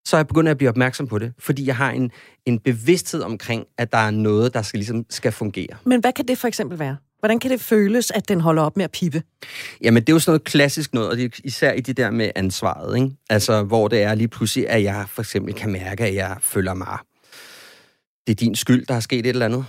[0.08, 2.12] så er jeg begyndt at blive opmærksom på det, fordi jeg har en,
[2.46, 5.78] en bevidsthed omkring, at der er noget, der skal, ligesom, skal fungere.
[5.86, 6.98] Men hvad kan det for eksempel være?
[7.24, 9.24] Hvordan kan det føles, at den holder op med at pippe?
[9.82, 12.12] Jamen, det er jo sådan noget klassisk noget, og det er især i det der
[12.12, 13.10] med ansvaret, ikke?
[13.30, 16.74] Altså, hvor det er lige pludselig, at jeg for eksempel kan mærke, at jeg føler
[16.74, 16.98] mig...
[18.28, 19.66] Det er din skyld, der er sket et eller andet.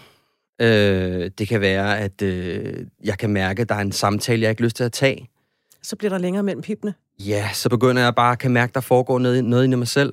[0.61, 4.51] Øh, det kan være, at øh, jeg kan mærke, at der er en samtale, jeg
[4.51, 5.29] ikke har lyst til at tage.
[5.83, 6.95] Så bliver der længere mellem pippene.
[7.19, 9.79] Ja, så begynder jeg bare at kan mærke, at der foregår noget, noget inde i
[9.79, 10.13] mig selv.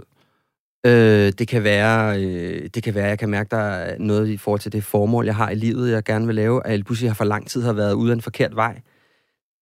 [0.86, 4.38] Øh, det kan være, øh, det kan være, jeg kan mærke, der er noget i
[4.38, 7.10] forhold til det formål, jeg har i livet, jeg gerne vil lave, at jeg pludselig
[7.10, 8.82] har for lang tid har været ude af en forkert vej.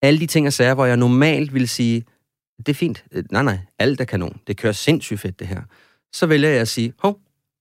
[0.01, 2.03] Alle de ting og sager, hvor jeg normalt vil sige,
[2.57, 3.05] det er fint.
[3.11, 4.37] Øh, nej, nej, alt er kanon.
[4.47, 5.61] Det kører sindssygt fedt, det her.
[6.13, 7.19] Så vælger jeg at sige, hov,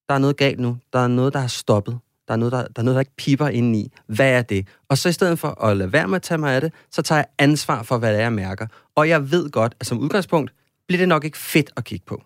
[0.09, 0.77] der er noget galt nu.
[0.93, 1.99] Der er noget, der har stoppet.
[2.29, 3.93] Der er noget, der, der, er noget, der ikke piper ind i.
[4.07, 4.69] Hvad er det?
[4.89, 7.03] Og så i stedet for at lade være med at tage mig af det, så
[7.03, 8.67] tager jeg ansvar for, hvad det er, jeg mærker.
[8.95, 10.53] Og jeg ved godt, at som udgangspunkt
[10.89, 12.23] bliver det nok ikke fedt at kigge på.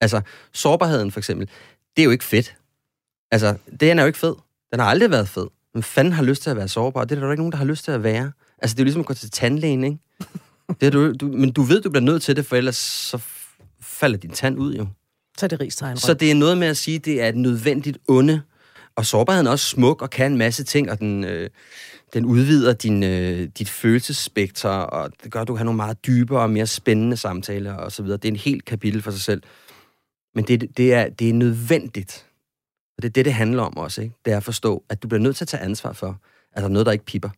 [0.00, 0.20] Altså,
[0.52, 1.48] sårbarheden for eksempel,
[1.96, 2.56] det er jo ikke fedt.
[3.30, 4.34] Altså, den er jo ikke fed.
[4.72, 5.46] Den har aldrig været fed.
[5.74, 7.04] Men fanden har lyst til at være sårbar?
[7.04, 8.32] Det er der jo ikke nogen, der har lyst til at være.
[8.62, 9.98] Altså, det er jo ligesom at gå til tandlægen, ikke?
[10.80, 13.18] Det er du, du, men du ved, du bliver nødt til det, for ellers så
[13.80, 14.86] falder din tand ud jo.
[15.38, 15.96] Så er det rigstegn.
[15.96, 18.42] Så det er noget med at sige, det er et nødvendigt onde.
[18.96, 21.50] Og sårbarheden er også smuk og kan en masse ting, og den, øh,
[22.14, 26.06] den udvider din, øh, dit følelsesspektr, og det gør, at du kan have nogle meget
[26.06, 28.16] dybere og mere spændende samtaler og så videre.
[28.16, 29.42] Det er en helt kapitel for sig selv.
[30.34, 32.26] Men det, det, er, det er nødvendigt.
[32.96, 34.02] Og det er det, det handler om også.
[34.02, 34.14] Ikke?
[34.24, 36.20] Det er at forstå, at du bliver nødt til at tage ansvar for,
[36.52, 37.28] at der er noget, der ikke piper.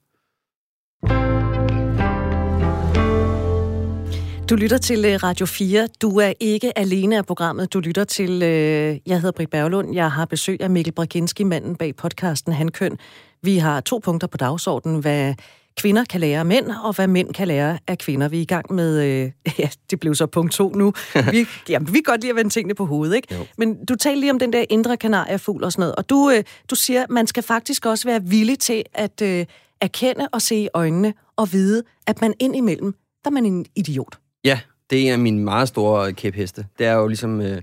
[4.51, 5.89] Du lytter til øh, Radio 4.
[6.03, 7.73] Du er ikke alene af programmet.
[7.73, 9.95] Du lytter til, øh, jeg hedder Britt Berglund.
[9.95, 12.99] Jeg har besøg af Mikkel Braginski, manden bag podcasten Handkøn.
[13.43, 15.35] Vi har to punkter på dagsordenen, hvad
[15.77, 18.29] kvinder kan lære mænd, og hvad mænd kan lære af kvinder.
[18.29, 20.93] Vi er i gang med, øh, ja, det blev så punkt to nu.
[21.31, 23.35] Vi, jamen, vi kan godt lide at vende tingene på hovedet, ikke?
[23.35, 23.47] Jo.
[23.59, 26.45] Men du taler lige om den der indre kanariefugl og sådan noget, og du, øh,
[26.71, 29.47] du siger, at man skal faktisk også være villig til at øh,
[29.81, 34.19] erkende og se i øjnene og vide, at man indimellem, der er man en idiot.
[34.45, 36.67] Ja, det er mine meget store kæpheste.
[36.79, 37.41] Det er jo ligesom...
[37.41, 37.63] Øh,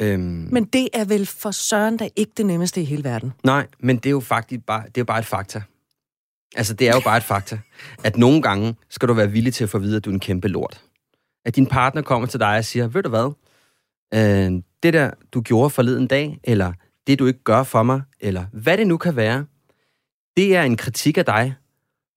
[0.00, 0.48] øhm...
[0.52, 3.32] Men det er vel for søren da ikke det nemmeste i hele verden?
[3.44, 5.62] Nej, men det er jo faktisk bare, det er bare et fakta.
[6.56, 7.58] Altså, det er jo bare et fakta,
[8.04, 10.14] at nogle gange skal du være villig til at få at vide, at du er
[10.14, 10.80] en kæmpe lort.
[11.44, 13.32] At din partner kommer til dig og siger, ved du hvad,
[14.14, 16.72] øh, det der, du gjorde forleden dag, eller
[17.06, 19.44] det, du ikke gør for mig, eller hvad det nu kan være,
[20.36, 21.54] det er en kritik af dig,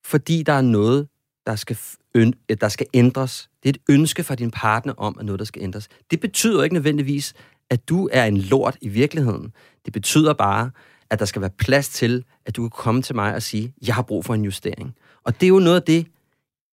[0.06, 1.08] fordi der er noget,
[1.46, 1.78] der skal,
[2.16, 3.50] øh, der skal ændres.
[3.64, 5.88] Det er et ønske fra din partner om, at noget, der skal ændres.
[6.12, 7.34] Det betyder ikke nødvendigvis,
[7.70, 9.52] at du er en lort i virkeligheden.
[9.86, 10.72] Det betyder bare,
[11.10, 13.96] at der skal være plads til, at du kan komme til mig og sige, jeg
[13.96, 14.96] har brug for en justering.
[15.24, 16.08] Og det er jo noget af det,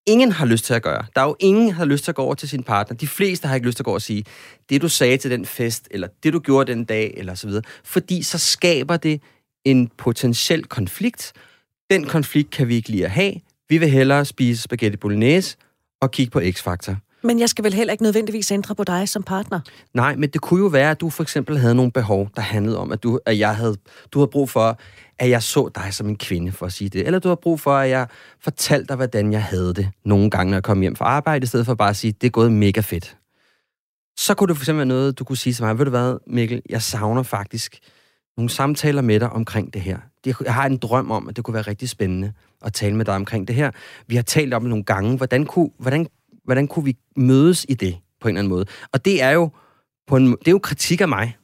[0.07, 1.05] ingen har lyst til at gøre.
[1.17, 2.97] Der er jo ingen, der har lyst til at gå over til sin partner.
[2.97, 4.25] De fleste har ikke lyst til at gå over og sige,
[4.69, 7.63] det du sagde til den fest, eller det du gjorde den dag, eller så videre.
[7.85, 9.21] Fordi så skaber det
[9.65, 11.33] en potentiel konflikt.
[11.91, 13.35] Den konflikt kan vi ikke lide at have.
[13.69, 15.57] Vi vil hellere spise spaghetti bolognese
[16.01, 16.97] og kigge på X-Factor.
[17.23, 19.61] Men jeg skal vel heller ikke nødvendigvis ændre på dig som partner?
[19.95, 22.79] Nej, men det kunne jo være, at du for eksempel havde nogle behov, der handlede
[22.79, 23.77] om, at du, at jeg havde,
[24.13, 24.79] du havde brug for,
[25.19, 27.07] at jeg så dig som en kvinde, for at sige det.
[27.07, 28.07] Eller du har brug for, at jeg
[28.41, 31.47] fortalte dig, hvordan jeg havde det nogle gange, når jeg kom hjem fra arbejde, i
[31.47, 33.17] stedet for bare at sige, det er gået mega fedt.
[34.19, 36.17] Så kunne det for eksempel være noget, du kunne sige til mig, ved du hvad,
[36.27, 37.79] Mikkel, jeg savner faktisk
[38.37, 39.99] nogle samtaler med dig omkring det her.
[40.27, 42.33] Jeg har en drøm om, at det kunne være rigtig spændende
[42.65, 43.71] at tale med dig omkring det her.
[44.07, 45.17] Vi har talt om det nogle gange.
[45.17, 46.07] Hvordan kunne, hvordan
[46.45, 48.67] hvordan kunne vi mødes i det på en eller anden måde?
[48.93, 49.51] Og det er jo,
[50.07, 51.37] på en, det er jo kritik af mig.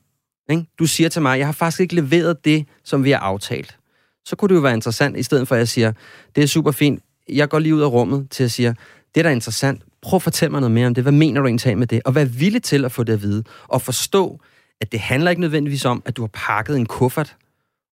[0.51, 0.67] Ikke?
[0.79, 3.79] Du siger til mig, jeg har faktisk ikke leveret det, som vi har aftalt.
[4.25, 5.93] Så kunne det jo være interessant, i stedet for at jeg siger,
[6.37, 8.77] det er super fint, jeg går lige ud af rummet til at sige, det
[9.15, 11.05] der er da interessant, prøv at fortælle mig noget mere om det.
[11.05, 12.03] Hvad mener du egentlig med det?
[12.05, 13.45] Og vær villig til at få det at vide.
[13.69, 14.41] Og forstå,
[14.81, 17.37] at det handler ikke nødvendigvis om, at du har pakket en kuffert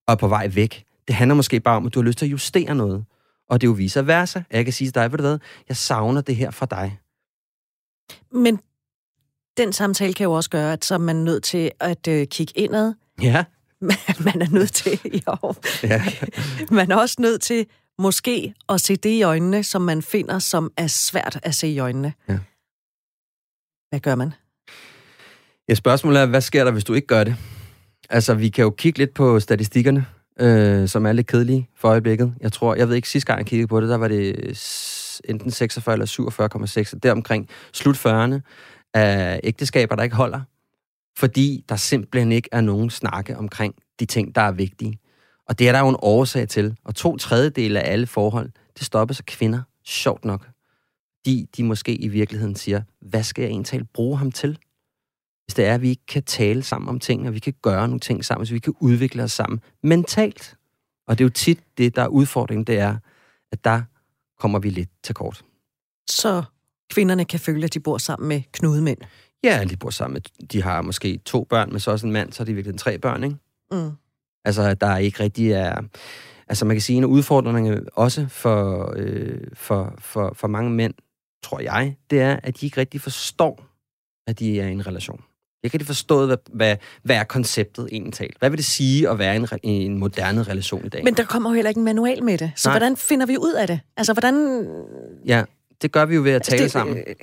[0.07, 0.85] og er på vej væk.
[1.07, 3.05] Det handler måske bare om, at du har lyst til at justere noget.
[3.49, 4.43] Og det er jo vice versa.
[4.51, 6.99] Jeg kan sige til dig, ved du hvad, jeg savner det her fra dig.
[8.33, 8.61] Men
[9.57, 12.53] den samtale kan jo også gøre, at så er man nødt til at øh, kigge
[12.57, 12.95] indad.
[13.23, 13.45] Ja.
[14.27, 15.55] man er nødt til, jo.
[15.83, 16.03] Ja.
[16.79, 17.67] man er også nødt til
[17.99, 21.79] måske at se det i øjnene, som man finder, som er svært at se i
[21.79, 22.13] øjnene.
[22.29, 22.39] Ja.
[23.91, 24.33] Hvad gør man?
[25.69, 27.37] Ja, spørgsmålet er, hvad sker der, hvis du ikke gør det?
[28.11, 30.07] Altså, vi kan jo kigge lidt på statistikkerne
[30.41, 32.35] øh, som er lidt kedelige for øjeblikket.
[32.41, 35.51] Jeg tror, jeg ved ikke, sidste gang jeg kiggede på det, der var det enten
[35.51, 38.41] 46 eller 47,6, deromkring slut 40'erne
[38.95, 40.41] af ægteskaber, der ikke holder,
[41.19, 44.99] fordi der simpelthen ikke er nogen snakke omkring de ting, der er vigtige.
[45.49, 46.77] Og det er der jo en årsag til.
[46.85, 50.49] Og to tredjedele af alle forhold, det stoppes af kvinder, sjovt nok.
[51.27, 54.59] De, de måske i virkeligheden siger, hvad skal jeg egentlig bruge ham til?
[55.47, 57.87] Hvis det er, at vi ikke kan tale sammen om ting, og vi kan gøre
[57.89, 60.57] nogle ting sammen, så vi kan udvikle os sammen mentalt.
[61.09, 62.97] Og det er jo tit det, der er udfordringen, det er,
[63.53, 63.83] at der
[64.39, 65.45] kommer vi lidt til kort.
[66.11, 66.43] Så
[66.91, 68.99] kvinderne kan føle, at de bor sammen med knudemænd.
[69.45, 70.13] Ja, de bor sammen.
[70.15, 72.81] med- De har måske to børn, men så også en mand, så er de virkelig
[72.81, 73.37] tre børn, ikke?
[73.73, 73.91] Mm.
[74.45, 75.83] Altså, der ikke rigtig er...
[76.49, 80.95] Altså, man kan sige, en af udfordringerne også for, øh, for, for, for mange mænd,
[81.43, 83.65] tror jeg, det er, at de ikke rigtig forstår,
[84.27, 85.21] at de er i en relation.
[85.63, 88.37] De har ikke forstået, hvad, hvad, hvad er konceptet egentlig talt.
[88.39, 91.05] Hvad vil det sige at være i en, en moderne relation i dag?
[91.05, 92.53] Men der kommer jo heller ikke en manual med det.
[92.57, 92.79] Så Nej.
[92.79, 93.81] hvordan finder vi ud af det?
[93.97, 94.67] Altså, hvordan...
[95.27, 95.43] Ja,
[95.83, 96.97] det gør vi jo ved at tale det, sammen.
[96.99, 97.15] øh,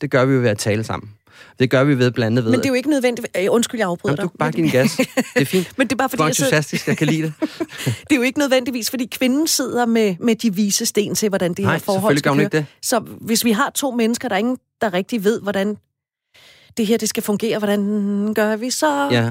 [0.00, 1.10] Det gør vi jo ved at tale sammen.
[1.58, 2.50] Det gør vi ved blandt andet ved...
[2.50, 3.28] Men det er jo ikke nødvendigt...
[3.38, 4.30] Øh, undskyld, jeg afbryder Jamen, du dig.
[4.30, 4.96] kan bare give en gas.
[5.34, 5.72] Det er fint.
[5.78, 7.32] Men det er bare Du fordi, er jeg sidder, entusiastisk, jeg kan lide det.
[7.86, 11.54] det er jo ikke nødvendigvis, fordi kvinden sidder med, med de vise sten til, hvordan
[11.54, 12.66] det Nej, her forhold skal ikke det.
[12.82, 15.76] Så hvis vi har to mennesker, der er ingen, der rigtig ved, hvordan
[16.76, 19.08] det her det skal fungere, hvordan gør vi så?
[19.10, 19.30] Ja,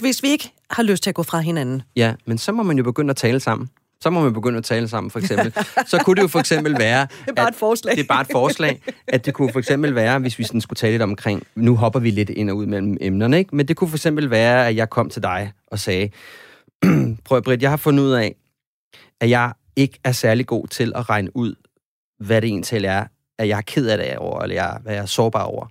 [0.00, 1.82] Hvis vi ikke har lyst til at gå fra hinanden.
[1.96, 3.68] Ja, men så må man jo begynde at tale sammen.
[4.02, 5.54] Så må man begynde at tale sammen, for eksempel.
[5.86, 7.00] Så kunne det jo for eksempel være...
[7.24, 7.96] Det er bare et forslag.
[7.96, 10.76] Det er bare et forslag, at det kunne for eksempel være, hvis vi sådan skulle
[10.76, 11.42] tale lidt omkring...
[11.54, 13.56] Nu hopper vi lidt ind og ud mellem emnerne, ikke?
[13.56, 16.10] Men det kunne for eksempel være, at jeg kom til dig og sagde...
[17.24, 18.34] Prøv, Britt, jeg har fundet ud af,
[19.20, 21.54] at jeg ikke er særlig god til at regne ud,
[22.20, 23.04] hvad det egentlig er,
[23.38, 25.66] at jeg er ked af det over, eller jeg, hvad jeg er sårbar over.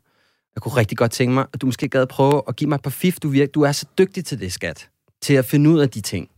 [0.59, 2.81] Jeg kunne rigtig godt tænke mig, at du måske gad prøve at give mig et
[2.81, 3.19] par fif.
[3.19, 4.89] Du, virker, du er så dygtig til det, skat.
[5.21, 6.29] Til at finde ud af de ting.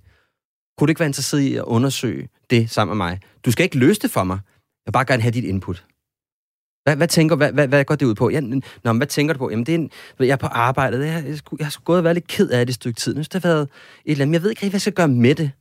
[0.78, 3.20] Kunne du ikke være interesseret i at undersøge det sammen med mig?
[3.46, 4.36] Du skal ikke løse det for mig.
[4.36, 5.86] Jeg vil bare gerne have dit input.
[6.84, 8.30] Hvad, hvad tænker hvad, hvad, hvad går det ud på?
[8.30, 9.50] Ja, nå, men hvad tænker du på?
[9.50, 11.06] Jamen, det er en, jeg er på arbejdet.
[11.08, 13.16] Jeg, jeg, skulle- jeg har gået og været lidt ked af det et stykke tid.
[13.16, 14.34] Nu har været et eller andet.
[14.34, 15.52] Jeg ved ikke rigtig, hvad jeg skal gøre med det.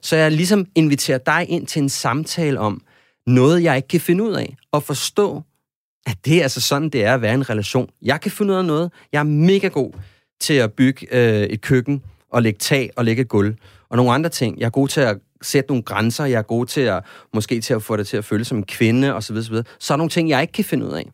[0.00, 2.82] Så jeg ligesom inviterer dig ind til en samtale om
[3.26, 4.56] noget, jeg ikke kan finde ud af.
[4.72, 5.42] Og forstå,
[6.08, 7.90] at det er altså sådan, det er at være i en relation.
[8.02, 8.92] Jeg kan finde ud af noget.
[9.12, 9.92] Jeg er mega god
[10.40, 13.54] til at bygge øh, et køkken og lægge tag og lægge et gulv.
[13.88, 14.58] Og nogle andre ting.
[14.58, 16.24] Jeg er god til at sætte nogle grænser.
[16.24, 18.64] Jeg er god til at, måske til at få dig til at føle som en
[18.64, 19.22] kvinde osv.
[19.22, 19.64] Så, videre, så, videre.
[19.78, 21.10] så er nogle ting, jeg ikke kan finde ud af.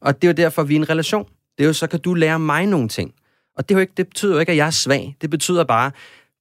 [0.00, 1.28] Og det er jo derfor, vi er i en relation.
[1.58, 3.14] Det er jo, så kan du lære mig nogle ting.
[3.56, 5.16] Og det, er jo ikke, det betyder jo ikke, at jeg er svag.
[5.20, 5.90] Det betyder bare,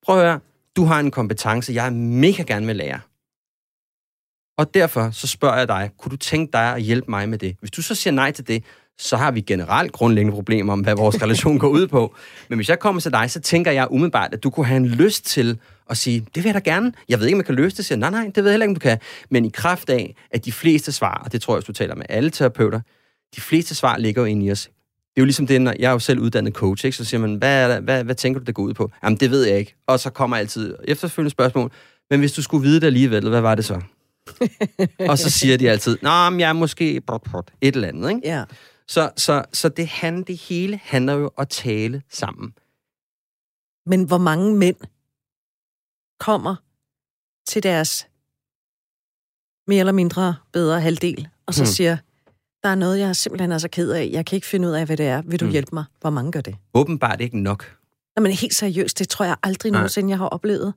[0.06, 0.40] prøv at høre,
[0.76, 3.00] du har en kompetence, jeg mega gerne vil lære.
[4.58, 7.56] Og derfor så spørger jeg dig, kunne du tænke dig at hjælpe mig med det?
[7.60, 8.64] Hvis du så siger nej til det,
[8.98, 12.16] så har vi generelt grundlæggende problemer om, hvad vores relation går ud på.
[12.50, 14.86] Men hvis jeg kommer til dig, så tænker jeg umiddelbart, at du kunne have en
[14.86, 16.94] lyst til at sige, det vil jeg da gerne.
[17.10, 17.86] Jeg ved ikke, om jeg kan løse det.
[17.86, 18.98] Siger, nej, nej, det ved jeg heller ikke, om du kan.
[19.30, 21.96] Men i kraft af, at de fleste svar, og det tror jeg, hvis du taler
[21.96, 22.80] med alle terapeuter,
[23.36, 24.64] de fleste svar ligger jo inde i os.
[24.64, 26.98] Det er jo ligesom det, når jeg er jo selv uddannet coach, ikke?
[26.98, 28.92] så siger man, hvad, er der, hvad, hvad tænker du, det går ud på?
[29.04, 29.76] Jamen, det ved jeg ikke.
[29.88, 31.72] Og så kommer altid efterfølgende spørgsmål,
[32.10, 33.82] men hvis du skulle vide det alligevel, hvad var det så?
[35.10, 38.10] og så siger de altid, Nå, men jeg er måske brot, brot, et eller andet.
[38.10, 38.22] Ikke?
[38.24, 38.44] Ja.
[38.88, 42.54] Så, så, så det, han, det hele handler jo om at tale sammen.
[43.86, 44.76] Men hvor mange mænd
[46.20, 46.56] kommer
[47.48, 48.08] til deres
[49.68, 51.68] mere eller mindre bedre halvdel, og så Hmm.
[51.72, 51.98] siger,
[52.64, 54.10] der er noget, jeg simpelthen er så ked af.
[54.12, 55.22] Jeg kan ikke finde ud af, hvad det er.
[55.22, 55.52] Vil du Hmm.
[55.52, 55.86] hjælpe mig?
[56.02, 56.56] Hvor mange gør det?
[56.74, 57.78] Åbenbart ikke nok.
[58.16, 59.80] Nå, men helt seriøst, det tror jeg aldrig Nej.
[59.80, 60.74] nogensinde, jeg har oplevet.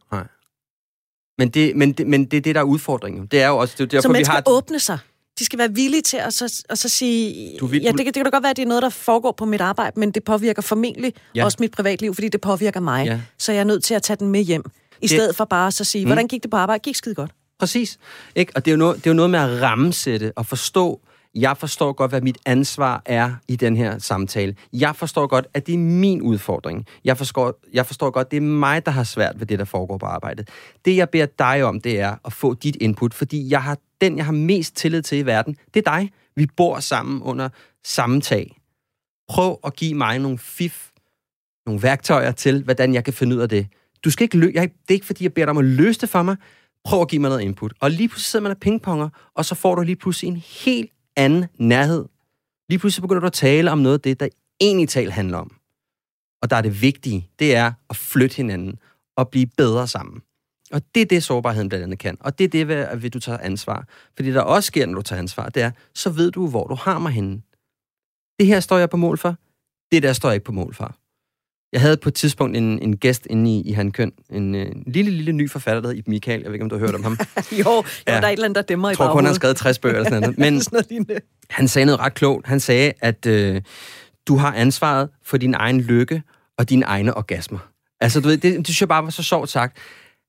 [1.38, 3.26] Men det, men, det, men det er det, der er udfordringen.
[3.26, 4.42] Det er jo også det er jo Så derfor, man vi skal har...
[4.46, 4.98] åbne sig.
[5.38, 8.14] De skal være villige til at så, og så sige, Du vil- ja, det, det
[8.14, 10.24] kan da godt være, at det er noget, der foregår på mit arbejde, men det
[10.24, 11.44] påvirker formentlig Ja.
[11.44, 13.06] også mit privatliv, fordi det påvirker mig.
[13.06, 13.20] Ja.
[13.38, 14.62] Så jeg er nødt til at tage den med hjem.
[14.66, 16.08] I Det- stedet for bare så at sige, Mm.
[16.08, 16.82] hvordan gik det på arbejde?
[16.82, 17.30] Gik skide godt.
[17.58, 17.98] Præcis.
[18.34, 18.52] Ikke?
[18.54, 21.00] Og det er, jo noget, det er jo noget med at rammesætte og forstå,
[21.36, 24.56] jeg forstår godt, hvad mit ansvar er i den her samtale.
[24.72, 26.86] Jeg forstår godt, at det er min udfordring.
[27.04, 29.98] Jeg forstår, jeg forstår godt, det er mig, der har svært ved det, der foregår
[29.98, 30.48] på arbejdet.
[30.84, 34.16] Det, jeg beder dig om, det er at få dit input, fordi jeg har den,
[34.16, 36.10] jeg har mest tillid til i verden, det er dig.
[36.36, 37.48] Vi bor sammen under
[37.84, 38.56] samme tag.
[39.28, 40.90] Prøv at give mig nogle fif,
[41.66, 43.66] nogle værktøjer til, hvordan jeg kan finde ud af det.
[44.04, 46.00] Du skal ikke lø- jeg, det er ikke, fordi jeg beder dig om at løse
[46.00, 46.36] det for mig.
[46.84, 47.72] Prøv at give mig noget input.
[47.80, 50.90] Og lige pludselig sidder man og pingponger, og så får du lige pludselig en helt
[51.16, 52.04] anden nærhed.
[52.68, 54.28] Lige pludselig begynder du at tale om noget af det, der
[54.60, 55.56] egentlig tal handler om.
[56.42, 58.78] Og der er det vigtige, det er at flytte hinanden
[59.16, 60.22] og blive bedre sammen.
[60.72, 62.16] Og det er det, sårbarheden blandt andet kan.
[62.20, 63.88] Og det er det, ved, at du tager ansvar.
[64.16, 66.74] Fordi der også sker, når du tager ansvar, det er, så ved du, hvor du
[66.74, 67.42] har mig henne.
[68.38, 69.36] Det her står jeg på mål for.
[69.92, 70.96] Det der står jeg ikke på mål for.
[71.72, 74.66] Jeg havde på et tidspunkt en, en gæst inde i, i Han Køn, en øh,
[74.86, 76.40] lille, lille ny forfatter, der hedder Ib Michael.
[76.40, 77.18] Jeg ved ikke, om du har hørt om ham.
[77.52, 78.12] jo, jo Ja.
[78.12, 79.78] der er et eller andet, der dæmmer i Jeg tror kun, han har skrevet 60
[79.78, 80.38] bøger eller sådan noget.
[80.52, 82.46] Men Sådan noget han sagde noget ret klogt.
[82.46, 83.62] Han sagde, at øh,
[84.28, 86.22] du har ansvaret for din egen lykke
[86.58, 87.58] og dine egne orgasmer.
[88.00, 89.76] Altså, du ved, det, det synes jeg bare var så sjovt sagt.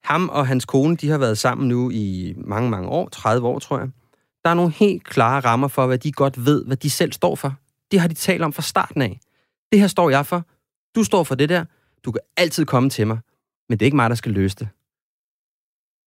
[0.03, 3.59] Ham og hans kone, de har været sammen nu i mange, mange år, 30 år,
[3.59, 3.87] tror jeg.
[4.43, 7.35] Der er nogle helt klare rammer for, hvad de godt ved, hvad de selv står
[7.35, 7.55] for.
[7.91, 9.19] Det har de talt om fra starten af.
[9.71, 10.45] Det her står jeg for.
[10.97, 11.65] Du står for det der.
[12.05, 13.19] Du kan altid komme til mig.
[13.69, 14.67] Men det er ikke mig, der skal løse det.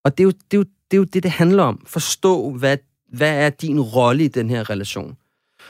[0.04, 1.82] Og det er, jo, det, er jo, det er jo det, det handler om.
[1.86, 2.76] Forstå, hvad,
[3.12, 5.16] hvad er din rolle i den her relation.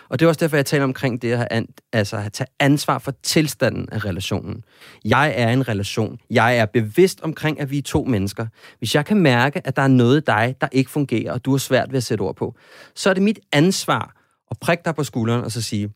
[0.09, 2.99] Og det er også derfor, jeg taler omkring det at, have, altså at tage ansvar
[2.99, 4.65] for tilstanden af relationen.
[5.05, 6.19] Jeg er en relation.
[6.31, 8.47] Jeg er bevidst omkring, at vi er to mennesker.
[8.79, 11.51] Hvis jeg kan mærke, at der er noget i dig, der ikke fungerer, og du
[11.51, 12.55] har svært ved at sætte ord på,
[12.95, 14.17] så er det mit ansvar
[14.51, 15.93] at prikke dig på skulderen og så sige,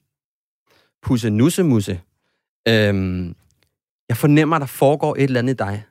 [1.03, 2.01] pusse nusse musse,
[2.69, 3.35] øhm,
[4.09, 5.85] jeg fornemmer, at der foregår et eller andet i dig.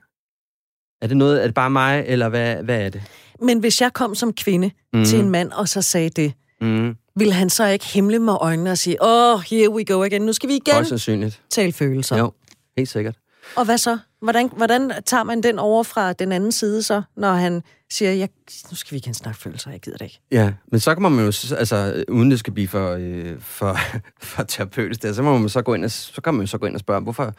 [1.02, 3.02] Er det noget, er det bare mig, eller hvad, hvad er det?
[3.40, 5.04] Men hvis jeg kom som kvinde mm.
[5.04, 6.96] til en mand, og så sagde det, Mm.
[7.16, 10.22] vil han så ikke himle med øjnene og sige, åh, oh, here we go again,
[10.22, 11.40] nu skal vi igen sandsynligt.
[11.50, 12.18] tale følelser.
[12.18, 12.32] Jo,
[12.76, 13.14] helt sikkert.
[13.56, 13.98] Og hvad så?
[14.22, 17.62] Hvordan, hvordan tager man den over fra den anden side så, når han
[17.94, 18.28] siger, jeg,
[18.70, 20.20] nu skal vi igen snakke følelser, jeg gider det ikke.
[20.30, 21.26] Ja, men så kan man jo,
[21.56, 23.78] altså uden det skal blive for, øh, for,
[24.22, 26.58] for terapeutisk der, så, må man så, gå ind og, så kan man jo så
[26.58, 27.34] gå ind og spørge, hvorfor, kan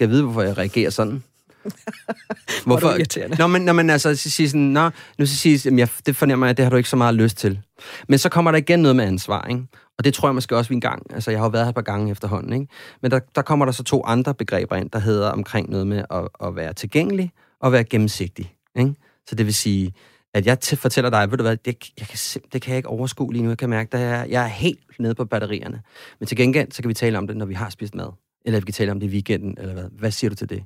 [0.00, 1.22] jeg vide, hvorfor jeg reagerer sådan?
[2.66, 3.36] Hvor du irriterende.
[3.38, 6.16] Nå, men, nå, men altså, så sige sådan, nå, nu så sige, jamen, jeg, det
[6.16, 7.60] fornemmer jeg, det har du ikke så meget lyst til.
[8.08, 9.62] Men så kommer der igen noget med ansvar, ikke?
[9.98, 11.74] Og det tror jeg måske også vi engang, altså jeg har jo været her et
[11.74, 12.66] par gange efterhånden, ikke?
[13.02, 16.04] Men der, der kommer der så to andre begreber ind, der hedder omkring noget med
[16.10, 18.94] at, at være tilgængelig og være gennemsigtig, ikke?
[19.28, 19.92] Så det vil sige,
[20.34, 22.18] at jeg til fortæller dig, ved du hvad, det, jeg kan,
[22.52, 23.48] det kan jeg ikke overskue lige nu.
[23.48, 25.82] Jeg kan mærke, at jeg, jeg er helt nede på batterierne.
[26.18, 28.12] Men til gengæld, så kan vi tale om det, når vi har spist mad.
[28.44, 29.84] Eller vi kan tale om det i weekenden, eller hvad.
[29.98, 30.62] Hvad siger du til det?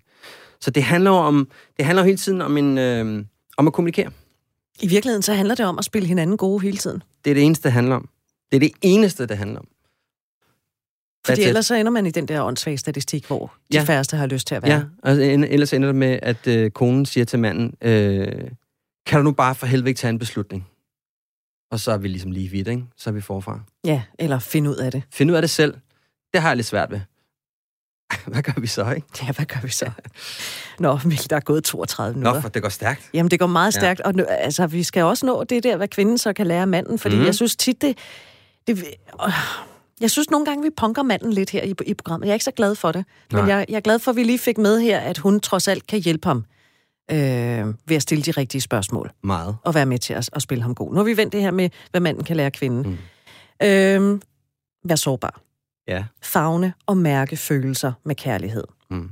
[0.60, 3.24] Så det handler om, det handler hele tiden om, en, øh,
[3.56, 4.10] om at kommunikere.
[4.80, 7.02] I virkeligheden så handler det om at spille hinanden gode hele tiden.
[7.24, 8.08] Det er det eneste, det handler om.
[8.50, 9.68] Det er det eneste, det handler om.
[11.26, 11.48] Fordi it.
[11.48, 13.82] ellers så ender man i den der åndssvage statistik, hvor de Ja.
[13.82, 14.72] færreste har lyst til at være.
[14.72, 18.26] Ja, og ellers ender det med, at øh, konen siger til manden, øh,
[19.06, 20.68] kan du nu bare for helvede ikke tage en beslutning?
[21.70, 22.84] Og så er vi ligesom lige vidt, ikke?
[22.96, 23.60] Så er vi forfra.
[23.84, 25.02] ja, eller finde ud af det.
[25.12, 25.74] Find ud af det selv.
[26.32, 27.00] Det har jeg lidt svært ved.
[28.26, 29.06] Hvad gør vi så, ikke?
[29.22, 29.90] Ja, hvad gør vi så?
[30.78, 32.40] Nå, Mikkel, der er gået 32 Nå, minutter.
[32.40, 33.10] for det går stærkt.
[33.14, 33.80] Jamen, det går meget Ja.
[33.80, 36.66] stærkt, og nu, altså, vi skal også nå det der, hvad kvinden så kan lære
[36.66, 37.24] manden, fordi mm.
[37.24, 37.98] jeg synes tit, det...
[38.66, 39.32] det øh,
[40.02, 42.26] jeg synes nogle gange, vi punker manden lidt her i, i programmet.
[42.26, 43.54] Jeg er ikke så glad for det, men Nej.
[43.56, 45.86] jeg, jeg er glad for, at vi lige fik med her, at hun trods alt
[45.86, 46.44] kan hjælpe ham
[47.10, 49.56] øh, ved at stille de rigtige spørgsmål Meget.
[49.64, 50.90] og være med til at, at spille ham god.
[50.90, 52.82] Nu har vi vendt det her med, hvad manden kan lære kvinden.
[53.62, 53.66] Mm.
[53.66, 54.20] Øh,
[54.84, 55.40] vær sårbar.
[55.88, 56.04] Ja.
[56.22, 58.64] Fagne og mærke følelser med kærlighed.
[58.90, 59.10] Mm.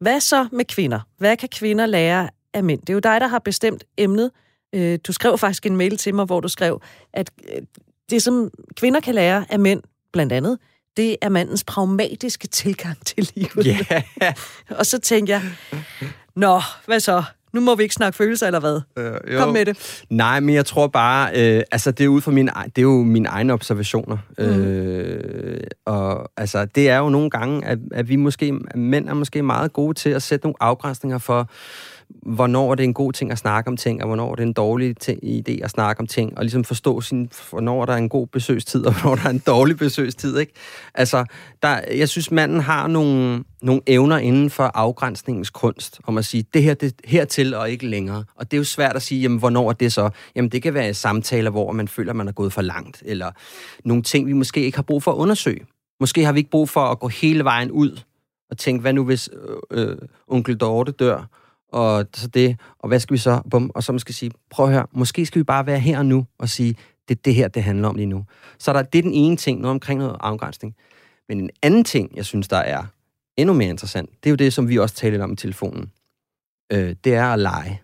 [0.00, 1.00] Hvad så med kvinder?
[1.18, 2.80] Hvad kan kvinder lære af mænd?
[2.80, 4.30] Det er jo dig, der har bestemt emnet.
[4.74, 7.62] Øh, Du skrev faktisk en mail til mig, hvor du skrev, at øh,
[8.10, 10.58] det, som kvinder kan lære af mænd, blandt andet,
[10.96, 13.66] det er mandens pragmatiske tilgang til livet.
[13.66, 14.02] Ja.
[14.78, 15.42] Og så tænkte jeg,
[16.36, 17.22] nå, hvad så?
[17.52, 18.80] Nu må vi ikke snakke følelser, eller hvad?
[18.98, 19.38] Øh, jo.
[19.38, 20.04] Kom med det.
[20.10, 23.02] Nej, men jeg tror bare, øh, altså det er ud fra min, det er jo
[23.02, 24.16] mine egne observationer.
[24.38, 24.44] Mm.
[24.44, 29.14] Øh, og altså det er jo nogle gange, at, at vi måske, at mænd er
[29.14, 31.50] måske meget gode til at sætte nogle afgrænsninger for,
[32.22, 34.52] hvornår er det en god ting at snakke om ting, og hvornår er det en
[34.52, 38.08] dårlig ting, idé at snakke om ting, og ligesom forstå, sin, hvornår der er en
[38.08, 40.38] god besøgstid, og hvornår der er en dårlig besøgstid.
[40.38, 40.52] Ikke?
[40.94, 41.24] Altså,
[41.62, 46.44] der, jeg synes, manden har nogle, nogle evner inden for afgrænsningens kunst, om at sige,
[46.54, 48.24] det her det hertil og ikke længere.
[48.34, 50.10] Og det er jo svært at sige, jamen, hvornår er det så?
[50.36, 53.30] Jamen, det kan være samtaler, hvor man føler, man er gået for langt, eller
[53.84, 55.60] nogle ting, vi måske ikke har brug for at undersøge.
[56.00, 58.00] Måske har vi ikke brug for at gå hele vejen ud
[58.50, 59.30] og tænke, hvad nu hvis
[59.72, 59.96] øh, øh,
[60.28, 61.37] onkel Dorte dør,
[61.72, 63.40] og så det, og hvad skal vi så?
[63.50, 66.06] Bum, og så måske sige, prøv at høre, måske skal vi bare være her og
[66.06, 66.76] nu, og sige,
[67.08, 68.24] det er det her, det handler om lige nu.
[68.58, 70.74] Så der, det er den ene ting, noget omkring noget afgrænsning.
[71.28, 72.84] Men en anden ting, jeg synes, der er
[73.36, 75.92] endnu mere interessant, det er jo det, som vi også talte om i telefonen.
[76.72, 77.82] Øh, det er at lege.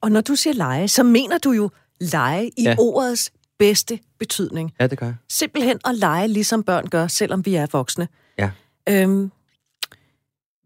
[0.00, 2.76] Og når du siger lege, så mener du jo lege i ja.
[2.78, 4.72] ordets bedste betydning.
[4.80, 5.14] Ja, det gør jeg.
[5.28, 8.08] Simpelthen at lege, ligesom børn gør, selvom vi er voksne.
[8.38, 8.50] Ja.
[8.88, 9.30] Øhm,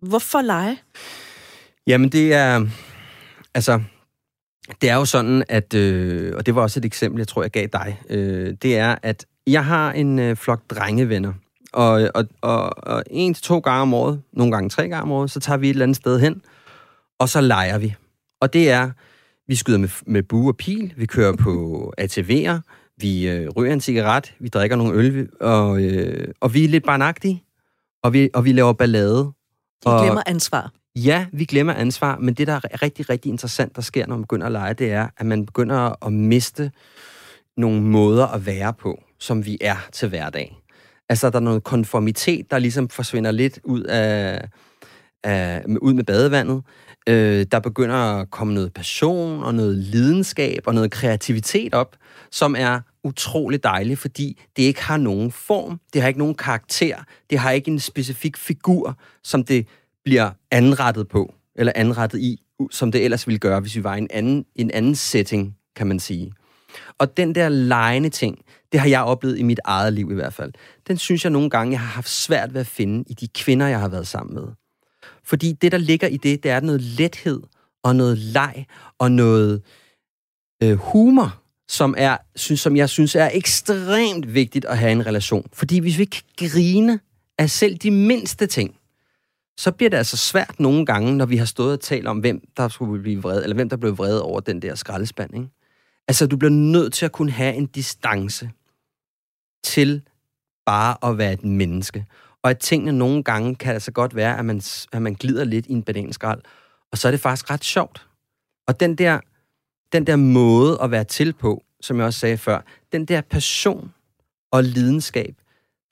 [0.02, 0.78] hvorfor lege?
[1.86, 2.66] Jamen, det er...
[3.54, 3.80] Altså,
[4.80, 5.74] det er jo sådan, at...
[5.74, 8.00] Øh, og det var også et eksempel, jeg tror, jeg gav dig.
[8.10, 11.32] Øh, det er, at jeg har en øh, flok drengevenner.
[11.72, 15.12] Og, og, og, og en til to gange om året, nogle gange tre gange om
[15.12, 16.42] året, så tager vi et eller andet sted hen,
[17.18, 17.94] og så leger vi.
[18.40, 18.90] Og det er,
[19.48, 22.60] vi skyder med, med bue og pil, vi kører på ATV'er,
[22.96, 26.84] vi øh, ryger en cigaret, vi drikker nogle øl, og, øh, og vi er lidt
[26.84, 27.42] barnagtige,
[28.02, 29.18] og vi, og vi laver ballade.
[29.18, 29.32] De
[29.84, 30.72] og, glemmer ansvar.
[30.96, 34.22] Ja, vi glemmer ansvar, men det, der er rigtig, rigtig interessant, der sker, når man
[34.22, 36.70] begynder at lege, det er, at man begynder at miste
[37.56, 40.56] nogle måder at være på, som vi er til hverdag.
[41.08, 44.48] Altså, der er noget konformitet, der ligesom forsvinder lidt ud af,
[45.24, 46.62] af ud med badevandet.
[47.08, 51.96] Øh, der begynder at komme noget passion og noget lidenskab og noget kreativitet op,
[52.30, 56.96] som er utrolig dejligt, fordi det ikke har nogen form, det har ikke nogen karakter,
[57.30, 59.66] det har ikke en specifik figur, som det
[60.06, 63.98] bliver anrettet på, eller anrettet i, som det ellers ville gøre, hvis vi var i
[63.98, 66.32] en anden, en anden setting, kan man sige.
[66.98, 68.38] Og den der lejende ting,
[68.72, 70.52] det har jeg oplevet i mit eget liv i hvert fald.
[70.88, 73.66] Den synes jeg nogle gange, jeg har haft svært ved at finde i de kvinder,
[73.66, 74.44] jeg har været sammen med.
[75.24, 77.40] Fordi det, der ligger i det, det er noget lethed
[77.84, 78.66] og noget leg
[78.98, 79.62] og noget
[80.62, 85.06] øh, humor, som, er, synes, som jeg synes er ekstremt vigtigt at have i en
[85.06, 85.46] relation.
[85.52, 87.00] Fordi hvis vi ikke kan grine
[87.38, 88.76] af selv de mindste ting,
[89.58, 92.40] så bliver det altså svært nogle gange, når vi har stået og talt om, hvem
[92.56, 95.34] der skulle blive vred, eller hvem der blev vred over den der skraldespand.
[95.34, 95.48] Ikke?
[96.08, 98.50] Altså, du bliver nødt til at kunne have en distance
[99.64, 100.02] til
[100.66, 102.06] bare at være et menneske.
[102.42, 105.66] Og at tingene nogle gange kan altså godt være, at man, at man glider lidt
[105.66, 106.42] i en bananskrald.
[106.92, 108.06] Og så er det faktisk ret sjovt.
[108.66, 109.20] Og den der,
[109.92, 112.60] den der måde at være til på, som jeg også sagde før,
[112.92, 113.92] den der passion
[114.50, 115.34] og lidenskab,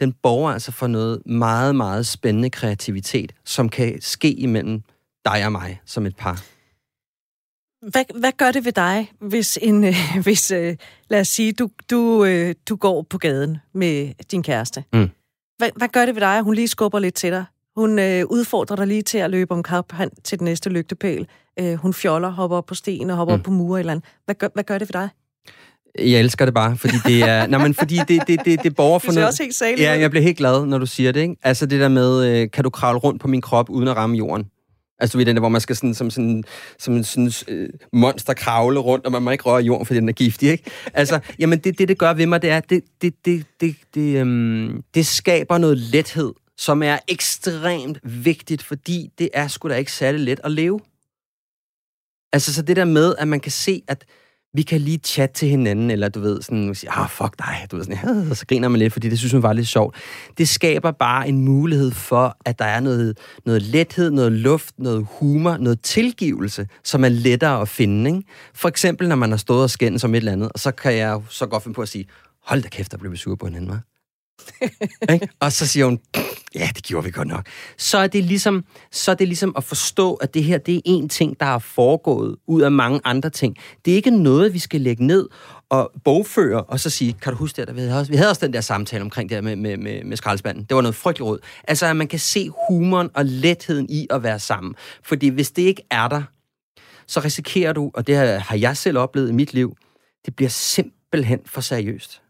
[0.01, 4.83] den borger altså for noget meget, meget spændende kreativitet, som kan ske imellem
[5.25, 6.45] dig og mig som et par.
[7.91, 10.77] Hvad, hvad gør det ved dig, hvis en, øh, hvis, øh,
[11.09, 14.85] lad os sige, du, du, øh, du går på gaden med din kæreste?
[14.93, 15.11] Mm.
[15.59, 17.45] Hvad, hvad gør det ved dig, at hun lige skubber lidt til dig?
[17.77, 19.93] Hun øh, udfordrer dig lige til at løbe om kap
[20.25, 21.29] til den næste lygtepæl.
[21.61, 23.41] Øh, hun fjoller, hopper op på sten og hopper mm.
[23.41, 24.05] op på mure eller andet.
[24.25, 25.09] Hvad gør, hvad gør det ved dig?
[25.99, 27.47] Jeg elsker det bare, fordi det er...
[27.51, 29.23] nej, men fordi det, det, det, det borger for noget...
[29.23, 29.81] Du også helt særligt.
[29.81, 31.37] Ja, jeg bliver helt glad, når du siger det, ikke?
[31.43, 34.17] Altså det der med, øh, kan du kravle rundt på min krop uden at ramme
[34.17, 34.45] jorden?
[34.99, 36.45] Altså ved den der, hvor man skal sådan, som sådan,
[36.79, 40.09] som en sådan, øh, monster kravle rundt, og man må ikke røre jorden, fordi den
[40.09, 40.71] er giftig, ikke?
[40.95, 44.17] Altså, jamen det, det, det gør ved mig, det er, det, det, det, det, det,
[44.17, 49.93] øhm, det skaber noget lethed, som er ekstremt vigtigt, fordi det er sgu da ikke
[49.93, 50.81] særlig let at leve.
[52.33, 54.05] Altså så det der med, at man kan se, at
[54.55, 57.77] vi kan lige chatte til hinanden, eller du ved, sådan, sige, ah, fuck dig, du
[57.77, 59.97] ved, sådan, og så griner man lidt, fordi det synes man var lidt sjovt.
[60.39, 65.07] Det skaber bare en mulighed for, at der er noget, noget lethed, noget luft, noget
[65.11, 68.11] humor, noget tilgivelse, som er lettere at finde.
[68.11, 68.23] Ikke?
[68.55, 70.95] For eksempel, når man har stået og skændt om et eller andet, og så kan
[70.95, 72.07] jeg så godt finde på at sige,
[72.45, 73.94] hold da kæft, der blev vi sure på hinanden, hva'?
[75.41, 76.01] og så siger hun,
[76.55, 77.47] ja, det gjorde vi godt nok.
[77.77, 80.81] Så er, det ligesom, så er det ligesom at forstå, at det her, det er
[80.85, 83.57] en ting, der er foregået ud af mange andre ting.
[83.85, 85.29] Det er ikke noget, vi skal lægge ned
[85.69, 88.47] og bogføre, og så sige, kan du huske det, vi havde også, vi havde også
[88.47, 90.65] den der samtale omkring det her med, med, med, med skraldespanden.
[90.65, 91.39] Det var noget frygteligt råd.
[91.69, 94.75] Altså, at man kan se humoren og letheden i at være sammen.
[95.03, 96.23] Fordi hvis det ikke er der,
[97.07, 99.77] så risikerer du, og det har jeg selv oplevet i mit liv,
[100.25, 102.24] det bliver simpelthen for seriøst.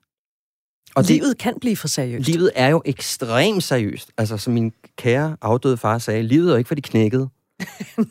[0.95, 2.29] Og livet det, kan blive for seriøst.
[2.29, 4.11] Livet er jo ekstremt seriøst.
[4.19, 7.29] Altså, som min kære afdøde far sagde, livet er jo ikke for de knækkede.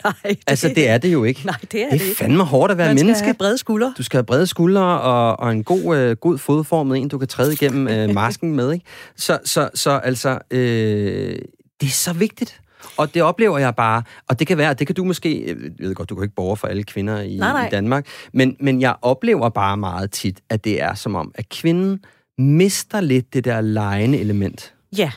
[0.03, 1.45] Nej, det altså, det er det jo ikke.
[1.45, 3.07] Nej, det er det, det er fandme hårdt at være Man menneske.
[3.07, 3.93] Man skal have brede skuldre.
[3.97, 7.27] Du skal have brede skuldre og, og en god, øh, god fodformet en, du kan
[7.27, 8.71] træde igennem øh, masken med.
[8.71, 8.85] Ikke?
[9.15, 11.35] Så, så, så altså, øh,
[11.81, 12.59] det er så vigtigt.
[12.97, 15.95] Og det oplever jeg bare, og det kan være, det kan du måske, jeg ved
[15.95, 17.67] godt, du kan ikke borge for alle kvinder i, nej, nej.
[17.67, 21.49] i Danmark, men, men jeg oplever bare meget tit, at det er som om, at
[21.49, 21.99] kvinden
[22.37, 24.73] mister lidt det der lejende element.
[24.97, 25.11] Ja,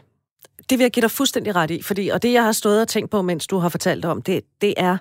[0.71, 2.89] det vil jeg give dig fuldstændig ret i, fordi, og det, jeg har stået og
[2.89, 4.97] tænkt på, mens du har fortalt om, det, det er,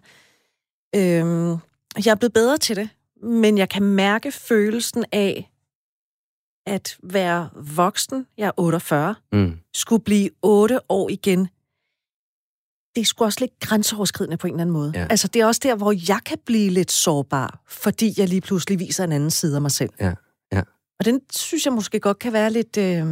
[0.95, 1.57] øhm,
[2.05, 2.89] jeg er blevet bedre til det,
[3.23, 5.51] men jeg kan mærke følelsen af,
[6.67, 9.59] at være voksen, jeg er 48, mm.
[9.73, 11.47] skulle blive 8 år igen.
[12.95, 14.91] Det er sgu også lidt grænseoverskridende på en eller anden måde.
[14.95, 15.07] Ja.
[15.09, 18.79] Altså, det er også der, hvor jeg kan blive lidt sårbar, fordi jeg lige pludselig
[18.79, 19.89] viser en anden side af mig selv.
[19.99, 20.13] Ja.
[20.99, 22.77] Og den synes jeg måske godt kan være lidt...
[22.77, 23.05] Øh...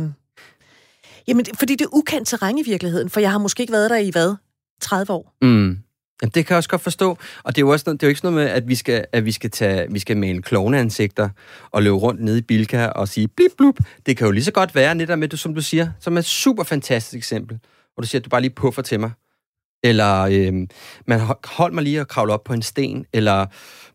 [1.27, 3.97] Jamen, fordi det er ukendt terræn i virkeligheden, for jeg har måske ikke været der
[3.97, 4.35] i hvad?
[4.81, 5.35] 30 år?
[5.41, 5.77] Mm.
[6.21, 7.17] Jamen, det kan jeg også godt forstå.
[7.43, 9.05] Og det er jo, også, det er jo ikke sådan noget med, at vi skal,
[9.11, 11.29] at vi skal, tage, vi skal male klovneansigter
[11.71, 13.79] og løbe rundt nede i Bilka og sige blip, blup.
[14.05, 16.25] Det kan jo lige så godt være netop med, som du siger, som er et
[16.25, 17.59] super fantastisk eksempel,
[17.93, 19.11] hvor du siger, at du bare lige puffer til mig.
[19.83, 20.53] Eller øh,
[21.07, 23.45] man hold mig lige og kravle op på en sten, eller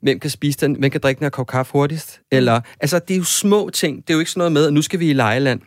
[0.03, 2.21] hvem kan spise den, hvem kan drikke den her kop kaffe hurtigst.
[2.33, 3.97] Eller, altså, det er jo små ting.
[3.97, 5.61] Det er jo ikke sådan noget med, at nu skal vi i lejeland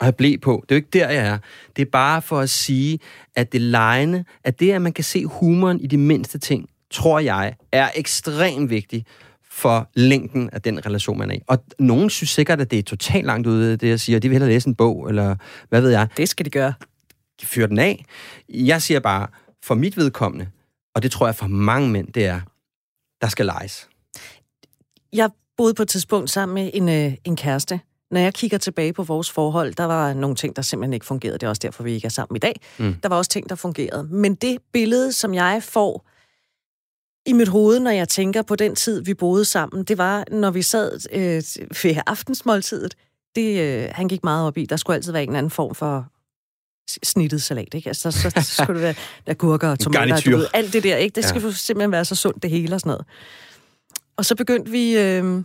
[0.00, 0.64] og have blæ på.
[0.68, 1.38] Det er jo ikke der, jeg er.
[1.76, 2.98] Det er bare for at sige,
[3.36, 7.18] at det lejende, at det, at man kan se humoren i de mindste ting, tror
[7.18, 9.06] jeg, er ekstremt vigtigt
[9.50, 11.40] for længden af den relation, man er i.
[11.46, 14.18] Og nogen synes sikkert, at det er totalt langt ude, det jeg siger.
[14.18, 15.36] De vil hellere læse en bog, eller
[15.68, 16.08] hvad ved jeg.
[16.16, 16.72] Det skal de gøre.
[17.42, 18.04] Fyr den af.
[18.48, 19.26] Jeg siger bare,
[19.64, 20.46] for mit vedkommende,
[20.94, 22.40] og det tror jeg for mange mænd, det er,
[23.20, 23.88] der skal leges.
[25.12, 27.80] Jeg boede på et tidspunkt sammen med en, øh, en kæreste.
[28.10, 31.38] Når jeg kigger tilbage på vores forhold, der var nogle ting, der simpelthen ikke fungerede.
[31.38, 32.60] Det er også derfor, vi ikke er sammen i dag.
[32.78, 32.94] Mm.
[33.02, 34.04] Der var også ting, der fungerede.
[34.04, 36.08] Men det billede, som jeg får
[37.26, 40.50] i mit hoved, når jeg tænker på den tid, vi boede sammen, det var, når
[40.50, 41.42] vi sad øh,
[41.82, 42.94] ved aftensmåltidet.
[43.34, 44.66] Det, øh, han gik meget op i.
[44.66, 46.06] Der skulle altid være en anden form for
[47.02, 47.88] snittet salat, ikke?
[47.88, 48.94] Altså, så, så skulle det være
[49.26, 51.14] der gurker og tomater, du ved, alt det der, ikke?
[51.14, 51.50] Det skal Ja.
[51.50, 53.06] simpelthen være så sundt det hele og sådan noget.
[54.16, 55.42] Og så begyndte vi, øh,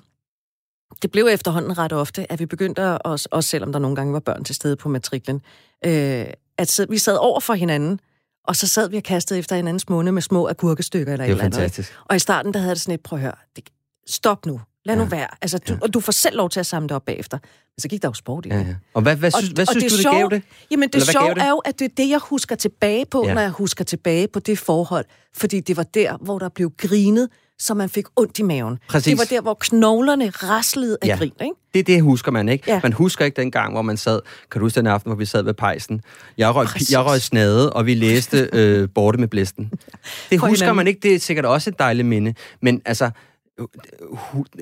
[1.01, 4.13] det blev efterhånden ret ofte, at vi begyndte at, også, også selvom der nogle gange
[4.13, 5.41] var børn til stede på matriklen,
[5.85, 6.25] øh,
[6.57, 7.99] at sid- vi sad over for hinanden,
[8.47, 11.43] og så sad vi og kastede efter hinandens munde med små agurkestykker eller Det et
[11.45, 11.91] eller andet.
[12.05, 13.63] Og i starten, der havde det sådan et, prøv at høre, det,
[14.07, 15.09] stop nu, lad nu Ja.
[15.09, 15.27] være.
[15.41, 15.79] Altså, du, Ja.
[15.81, 17.37] Og du får selv lov til at samle det op bagefter.
[17.43, 18.55] Men så gik der jo sport i det.
[18.55, 18.75] Ja, ja.
[18.93, 20.41] Og hvad, hvad, Og- synes, hvad og synes det du, det sjove- gav det?
[20.71, 23.33] Jamen det sjove er jo, at det er det, jeg husker tilbage på, Ja.
[23.33, 25.05] når jeg husker tilbage på det forhold.
[25.35, 27.29] Fordi det var der, hvor der blev grinet,
[27.59, 28.79] så man fik ondt i maven.
[28.89, 29.11] Præcis.
[29.11, 31.15] Det var der, hvor knoglerne raslede af Ja.
[31.15, 31.53] grin, ikke?
[31.73, 32.63] Det det, husker man, ikke?
[32.71, 32.79] Ja.
[32.83, 34.19] Man husker ikke den gang, hvor man sad...
[34.51, 36.01] Kan du huske den aften, hvor vi sad ved pejsen?
[36.37, 36.91] Jeg røg, Præcis.
[36.91, 39.65] jeg røg snade, og vi læste øh, Borte med blæsten.
[40.29, 40.75] Det For husker hinanden.
[40.75, 40.99] man ikke.
[41.03, 42.33] Det er sikkert også et dejligt minde.
[42.61, 43.09] Men altså,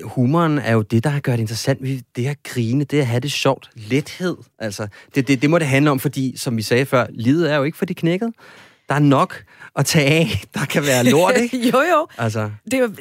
[0.04, 1.82] humoren er jo det, der har gjort det interessant.
[1.82, 3.70] Vi- Det at grine, det at have det sjovt.
[3.74, 4.88] Lethed, altså.
[5.14, 7.62] Det, det, det må det handle om, fordi, som vi sagde før, livet er jo
[7.62, 8.32] ikke for de knækket.
[8.88, 9.44] Der er nok
[9.76, 10.26] at tage af.
[10.54, 11.56] Der kan være lort, ikke?
[11.74, 12.06] jo, jo.
[12.18, 12.92] Altså, Det var,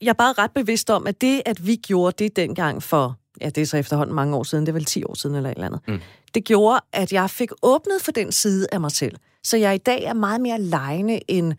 [0.00, 3.46] jeg er bare ret bevidst om, at det, at vi gjorde det dengang for, ja,
[3.50, 5.54] det er så efterhånden mange år siden, det er vel 10 år siden eller et
[5.54, 6.00] eller andet, mm.
[6.34, 9.16] det gjorde, at jeg fik åbnet for den side af mig selv.
[9.44, 11.54] Så jeg i dag er meget mere lejende, end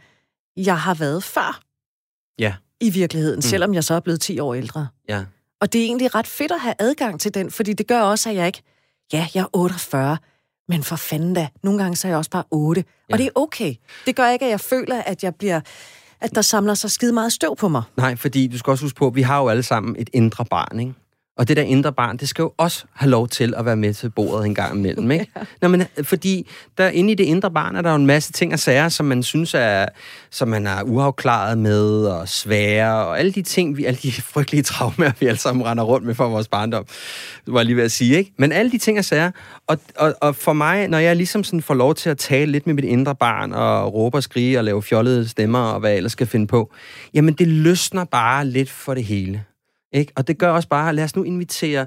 [0.57, 1.61] jeg har været før
[2.39, 3.41] ja, i virkeligheden, mm.
[3.41, 4.87] selvom jeg så er blevet 10 år ældre.
[5.09, 5.23] ja.
[5.61, 8.29] Og det er egentlig ret fedt at have adgang til den, fordi det gør også,
[8.29, 8.61] at jeg ikke...
[9.13, 10.17] Ja, jeg er 48,
[10.67, 11.47] men for fanden da.
[11.63, 12.83] Nogle gange så er jeg også bare 8.
[13.09, 13.13] Ja.
[13.13, 13.75] Og det er okay.
[14.05, 15.61] Det gør ikke, at jeg føler, at jeg bliver
[16.21, 17.83] at der samler sig skide meget støv på mig.
[17.97, 20.45] Nej, fordi du skal også huske på, at vi har jo alle sammen et indre
[20.45, 20.93] barn, ikke?
[21.37, 23.93] Og det der indre barn, det skal jo også have lov til at være med
[23.93, 25.27] til bordet en gang imellem, ikke?
[25.35, 25.41] Ja.
[25.61, 28.53] Nå, men fordi der inde i det indre barn er der jo en masse ting
[28.53, 29.85] og sager, som man synes er,
[30.31, 34.63] som man er uafklaret med, og svære, og alle de ting, vi, alle de frygtelige
[34.63, 36.85] traumer, vi alle sammen render rundt med fra vores barndom,
[37.47, 38.33] var jeg lige ved at sige, ikke?
[38.37, 39.31] Men alle de ting og sager,
[39.67, 42.67] og, og, og for mig, når jeg ligesom sådan får lov til at tale lidt
[42.67, 45.97] med mit indre barn, og råbe og skrige, og lave fjollede stemmer, og hvad jeg
[45.97, 46.71] ellers skal finde på,
[47.13, 49.43] jamen det løsner bare lidt for det hele.
[49.93, 50.11] Ikke?
[50.15, 51.85] Og det gør også bare, lad os nu invitere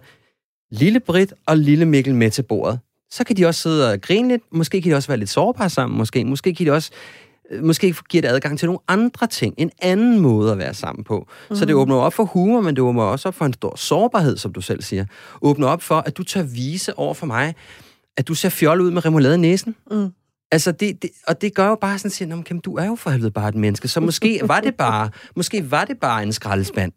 [0.71, 2.79] lille Britt og lille Mikkel med til bordet.
[3.11, 4.43] Så kan de også sidde og grine lidt.
[4.53, 5.99] Måske kan de også være lidt sårbare sammen.
[5.99, 6.91] Måske, måske kan de også
[7.51, 11.05] øh, måske giver det adgang til nogle andre ting, en anden måde at være sammen
[11.05, 11.29] på.
[11.51, 11.57] Mm.
[11.57, 14.37] Så det åbner op for humor, men det åbner også op for en stor sårbarhed,
[14.37, 15.05] som du selv siger.
[15.43, 17.55] Åbner op for, at du tør vise over for mig,
[18.17, 19.75] at du ser fjol ud med remoulade i næsen.
[19.91, 20.09] Mm.
[20.53, 22.95] Altså, det, det, og det gør jo bare sådan, siger, "Nå, men du er jo
[22.95, 26.33] for helvede bare et menneske, så måske var det bare, måske var det bare en
[26.33, 26.93] skraldespand,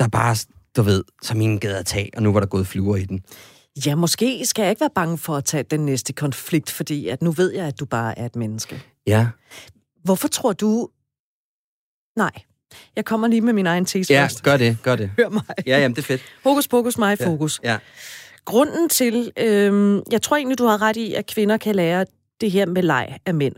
[0.00, 0.36] der bare,
[0.76, 3.24] du ved, som ingen gad at tage, og nu var der gået flyver i den.
[3.86, 7.22] Ja, måske skal jeg ikke være bange for at tage den næste konflikt, fordi at
[7.22, 8.82] nu ved jeg, at du bare er et menneske.
[9.06, 9.28] Ja,
[10.04, 10.88] Hvorfor tror du...
[12.16, 12.30] Nej,
[12.96, 14.42] jeg kommer lige med min egen tese ja først.
[14.42, 15.10] gør det, gør det.
[15.18, 15.42] Hør mig.
[15.66, 16.22] Ja, jamen, det er fedt.
[16.44, 17.60] Hokus pokus, mig fokus.
[17.64, 17.78] Ja,
[18.44, 19.32] Grunden til...
[19.36, 22.06] Øhm, jeg tror egentlig, du har ret i, at kvinder kan lære
[22.40, 23.54] det her med leg af mænd.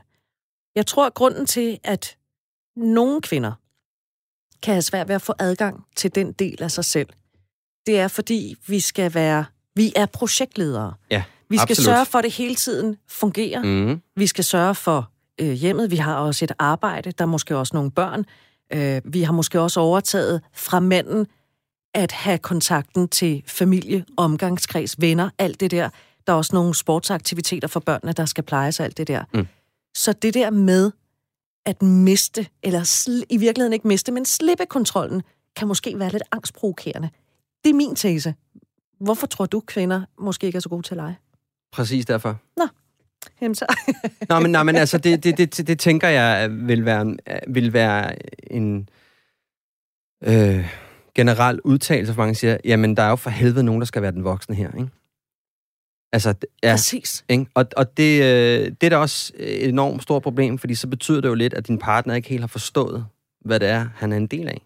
[0.76, 2.16] Jeg tror, at grunden til, at
[2.76, 3.52] nogle kvinder
[4.64, 7.08] kan have svært ved at få adgang til den del af sig selv,
[7.86, 9.44] det er, fordi vi skal være...
[9.76, 10.94] Vi er projektledere.
[11.10, 11.84] ja Vi skal absolut.
[11.84, 13.62] sørge for, at det hele tiden fungerer.
[13.62, 14.00] Mm.
[14.16, 15.10] Vi skal sørge for
[15.40, 15.90] øh, hjemmet.
[15.90, 17.12] Vi har også et arbejde.
[17.12, 18.24] Der er måske også nogle børn.
[18.72, 21.26] Øh, vi har måske også overtaget fra manden
[21.94, 25.88] at have kontakten til familie, omgangskreds, venner, alt det der.
[26.26, 29.24] Der er også nogle sportsaktiviteter for børnene, der skal plejes alt det der.
[29.34, 29.46] Mm.
[29.94, 30.90] Så det der med
[31.66, 35.22] at miste, eller sl- i virkeligheden ikke miste, men slippe kontrollen,
[35.56, 37.10] kan måske være lidt angstprovokerende.
[37.64, 38.34] Det er min tese.
[39.00, 41.18] Hvorfor tror du, kvinder måske ikke er så gode til at lege?
[41.72, 42.36] Præcis derfor.
[43.40, 43.66] Jamen så.
[44.28, 47.16] Nå, men, nej, men altså, det, det, det, det tænker jeg vil være,
[47.48, 48.16] vil være
[48.52, 48.88] en
[50.24, 50.68] øh,
[51.14, 54.12] generel udtalelse, for mange siger, jamen, der er jo for helvede nogen, der skal være
[54.12, 54.90] den voksne her, ikke?
[56.14, 57.24] Altså, ja, Præcis.
[57.28, 57.46] ikke?
[57.54, 61.20] Og, og det, øh, det er da også et enormt stort problem, fordi så betyder
[61.20, 63.06] det jo lidt, at din partner ikke helt har forstået,
[63.44, 64.62] hvad det er, han er en del af.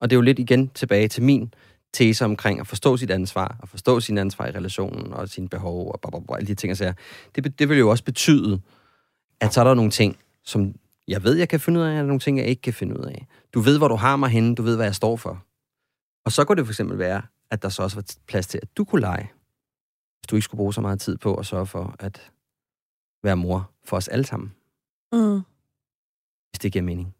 [0.00, 1.54] Og det er jo lidt igen tilbage til min
[1.94, 5.90] tese omkring at forstå sit ansvar, og forstå sin ansvar i relationen, og sine behov,
[5.90, 6.94] og blah, alle de ting, jeg.
[7.36, 8.60] Det, det vil jo også betyde,
[9.40, 10.74] at så er der nogle ting, som
[11.08, 12.74] jeg ved, jeg kan finde ud af, og der er nogle ting, jeg ikke kan
[12.74, 13.26] finde ud af.
[13.54, 15.44] Du ved, hvor du har mig henne, du ved, hvad jeg står for.
[16.24, 18.68] Og så kunne det for eksempel være, at der så også var plads til, at
[18.76, 19.30] du kunne lege,
[20.20, 22.32] hvis du ikke skulle bruge så meget tid på at sørge for at
[23.22, 24.54] være mor for os alle sammen,
[25.12, 25.40] Mm.
[26.50, 27.14] hvis det giver mening.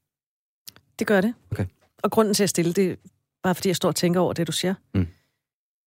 [0.99, 1.35] Det gør det.
[1.51, 1.67] Okay.
[2.03, 2.97] Og grunden til at stille det, er
[3.43, 4.75] bare fordi jeg står og tænker over det, du siger.
[4.95, 5.07] Mm.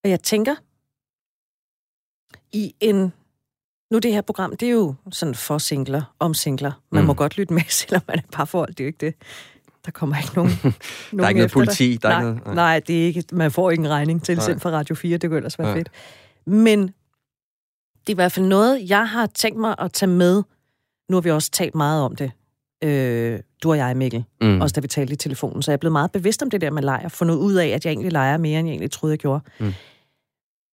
[0.04, 0.56] Og jeg tænker,
[2.52, 3.14] i en...
[3.92, 6.72] Nu det her program, det er jo sådan for singler, om singler.
[6.92, 7.08] Man Mm.
[7.08, 8.70] må godt lytte med, selvom man er parforhold.
[8.70, 9.16] Det er jo ikke det.
[9.86, 10.74] Der kommer ikke nogen, nogen
[11.20, 11.66] Der er ikke noget efter dig.
[11.68, 12.56] politi, der er nej, ikke noget...
[12.56, 14.46] nej, det er ikke, man får ikke en regning til Nej.
[14.46, 15.78] selv fra Radio 4, det kunne ellers være Nej.
[15.78, 15.90] fedt.
[16.46, 16.94] Men
[18.02, 20.44] Det er i hvert fald noget, jeg har tænkt mig at tage med.
[21.10, 22.32] Nu har vi også talt meget om det,
[22.84, 24.24] øh, du og jeg, Mikkel.
[24.42, 24.62] Mm.
[24.62, 25.62] Også da vi talte i telefonen.
[25.62, 27.10] Så jeg er blevet meget bevidst om det der med leger.
[27.10, 29.44] Fundet ud af, at jeg egentlig leger mere, end jeg egentlig troede, jeg gjorde.
[29.60, 29.74] Mm.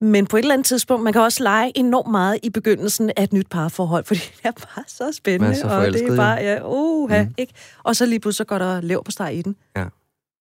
[0.00, 3.22] Men på et eller andet tidspunkt, man kan også lege enormt meget i begyndelsen af
[3.22, 5.56] et nyt parforhold, fordi det er bare så spændende.
[5.56, 7.34] så og det er bare, ja, ja, uh, mm.
[7.38, 7.52] ikke?
[7.82, 9.56] Og så lige pludselig går der lev på steg i den.
[9.76, 9.84] Ja.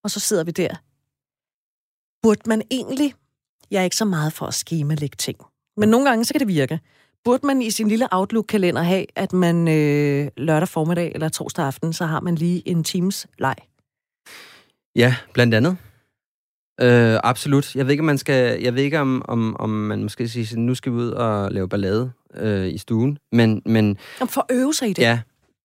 [0.04, 0.76] Og så sidder vi der.
[2.22, 3.14] Burde man egentlig,
[3.72, 5.38] jeg er ikke så meget for at skemalægge ting,
[5.78, 6.80] men nogle gange så kan det virke.
[7.24, 11.94] Burde man i sin lille Outlook-kalender have, at man øh, lørdag formiddag eller torsdag aften,
[11.94, 13.56] så har man lige en Teams leg?
[14.96, 15.78] Ja, blandt andet.
[16.82, 17.76] Øh, absolut.
[17.76, 20.58] Jeg ved ikke, om man skal, jeg ved ikke, om, om, om man måske siger,
[20.58, 23.62] nu skal vi ud og lave ballade øh, i stuen, men...
[23.66, 25.02] men om for at øve sig i det?
[25.02, 25.20] Ja.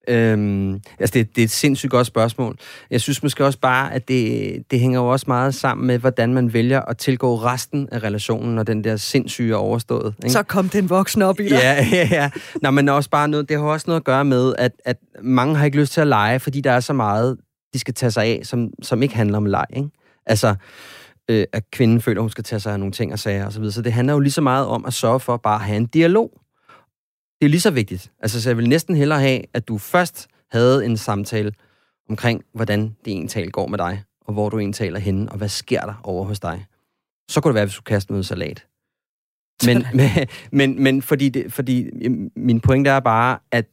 [0.08, 2.56] Øhm, altså, det, det er et sindssygt godt spørgsmål.
[2.90, 6.34] Jeg synes måske også bare, at det, det hænger jo også meget sammen med, hvordan
[6.34, 10.14] man vælger at tilgå resten af relationen, når den der sindssyge er overstået.
[10.18, 10.32] Ikke?
[10.32, 11.58] Så kom den voksen op i dig.
[11.62, 12.30] Ja, ja, ja.
[12.62, 15.56] Nå, men også bare noget, det har også noget at gøre med, at, at mange
[15.56, 17.36] har ikke lyst til at lege, fordi der er så meget,
[17.74, 19.66] de skal tage sig af, som, som ikke handler om leg.
[19.76, 19.88] Ikke?
[20.26, 20.54] Altså,
[21.28, 23.64] øh, at kvinden føler, hun skal tage sig af nogle ting og sager osv.
[23.64, 25.76] Så, så det handler jo lige så meget om at sørge for bare at have
[25.76, 26.41] en dialog.
[27.42, 28.12] Det er lige så vigtigt.
[28.20, 31.52] Altså, så jeg vil næsten hellere have, at du først havde en samtale
[32.08, 35.38] omkring, hvordan det en tal går med dig, og hvor du en taler henne, og
[35.38, 36.66] hvad sker der over hos dig.
[37.28, 38.66] Så kunne det være, hvis du kaster noget salat.
[39.66, 40.10] Men, men,
[40.52, 41.90] men, men fordi, det, fordi
[42.36, 43.66] min pointe er bare, at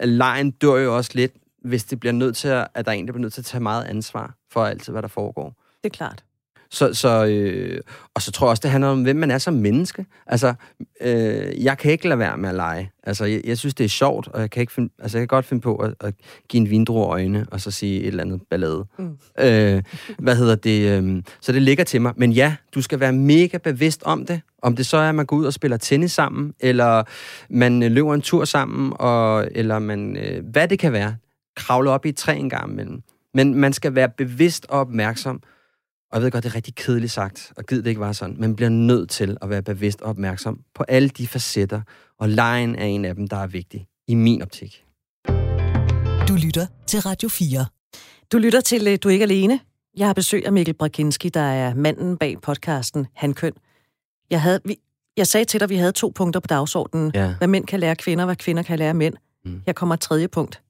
[0.00, 1.32] lejen dør jo også lidt,
[1.64, 3.46] hvis det bliver nødt til at, at der er en, der bliver nødt til at
[3.46, 5.62] tage meget ansvar for alt, hvad der foregår.
[5.84, 6.24] Det er klart.
[6.70, 7.80] Så, så, øh,
[8.14, 10.06] og så tror jeg også, det handler om, hvem man er som menneske.
[10.26, 10.54] Altså,
[11.00, 12.90] øh, jeg kan ikke lade være med at lege.
[13.02, 15.36] Altså, jeg, jeg synes, det er sjovt, og jeg kan, ikke finde, altså, jeg kan
[15.36, 16.14] godt finde på at, at
[16.48, 18.84] give en vindrue øjne, og så sige et eller andet ballade.
[18.98, 19.16] Mm.
[19.40, 19.82] Øh,
[20.18, 21.02] hvad hedder det?
[21.02, 22.12] Øh, så det ligger til mig.
[22.16, 24.40] Men ja, du skal være mega bevidst om det.
[24.62, 27.02] Om det så er, at man går ud og spiller tennis sammen, eller
[27.50, 31.16] man øh, løber en tur sammen, og, eller man, øh, hvad det kan være.
[31.56, 33.02] Kravle op i et træ en gang imellem.
[33.34, 35.42] Men man skal være bevidst og opmærksom
[36.14, 38.36] og jeg ved godt, det er rigtig kedeligt sagt, og givet det ikke var sådan,
[38.38, 41.82] men bliver nødt til at være bevidst og opmærksom på alle de facetter,
[42.18, 44.84] og lejen er en af dem, der er vigtig, i min optik.
[46.28, 47.66] Du lytter til Radio 4.
[48.32, 49.60] Du lytter til øh, Du er ikke alene.
[49.96, 53.52] Jeg har besøg af Mikkel Brakinski, der er manden bag podcasten Hankøn.
[54.30, 54.76] Jeg, havde, vi,
[55.16, 57.10] jeg sagde til dig, at vi havde to punkter på dagsordenen.
[57.14, 57.34] Ja.
[57.38, 59.14] Hvad mænd kan lære kvinder, hvad kvinder kan lære mænd.
[59.44, 59.62] Mm.
[59.66, 60.62] Jeg kommer et tredje punkt.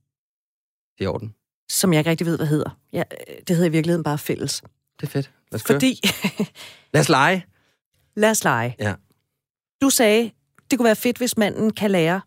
[0.99, 1.35] Det er orden.
[1.71, 2.79] Som jeg ikke rigtig ved, hvad hedder.
[2.93, 3.03] Ja,
[3.49, 4.63] det hedder i virkeligheden bare fælles.
[5.01, 5.31] Det er fedt.
[5.53, 6.01] Lad os Fordi...
[6.95, 7.47] Lad os lege.
[8.17, 8.77] Lad os lege.
[8.79, 8.95] Ja.
[9.83, 10.31] Du sagde,
[10.71, 12.21] det kunne være fedt, hvis manden kan lære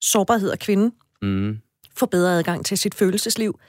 [0.00, 0.92] sårbarhed af kvinden.
[1.22, 1.58] Mm.
[1.96, 3.60] Få bedre adgang til sit følelsesliv.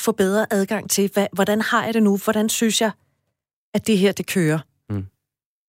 [0.00, 2.16] Få bedre adgang til, hvad, hvordan har jeg det nu?
[2.16, 2.90] Hvordan synes jeg,
[3.74, 4.58] at det her, det kører?
[4.90, 5.06] Mm.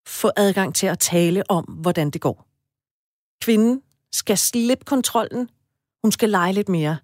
[0.08, 2.48] Få adgang til at tale om, hvordan det går.
[3.42, 5.50] Kvinden skal slippe kontrollen.
[6.04, 6.98] Hun skal lege lidt mere.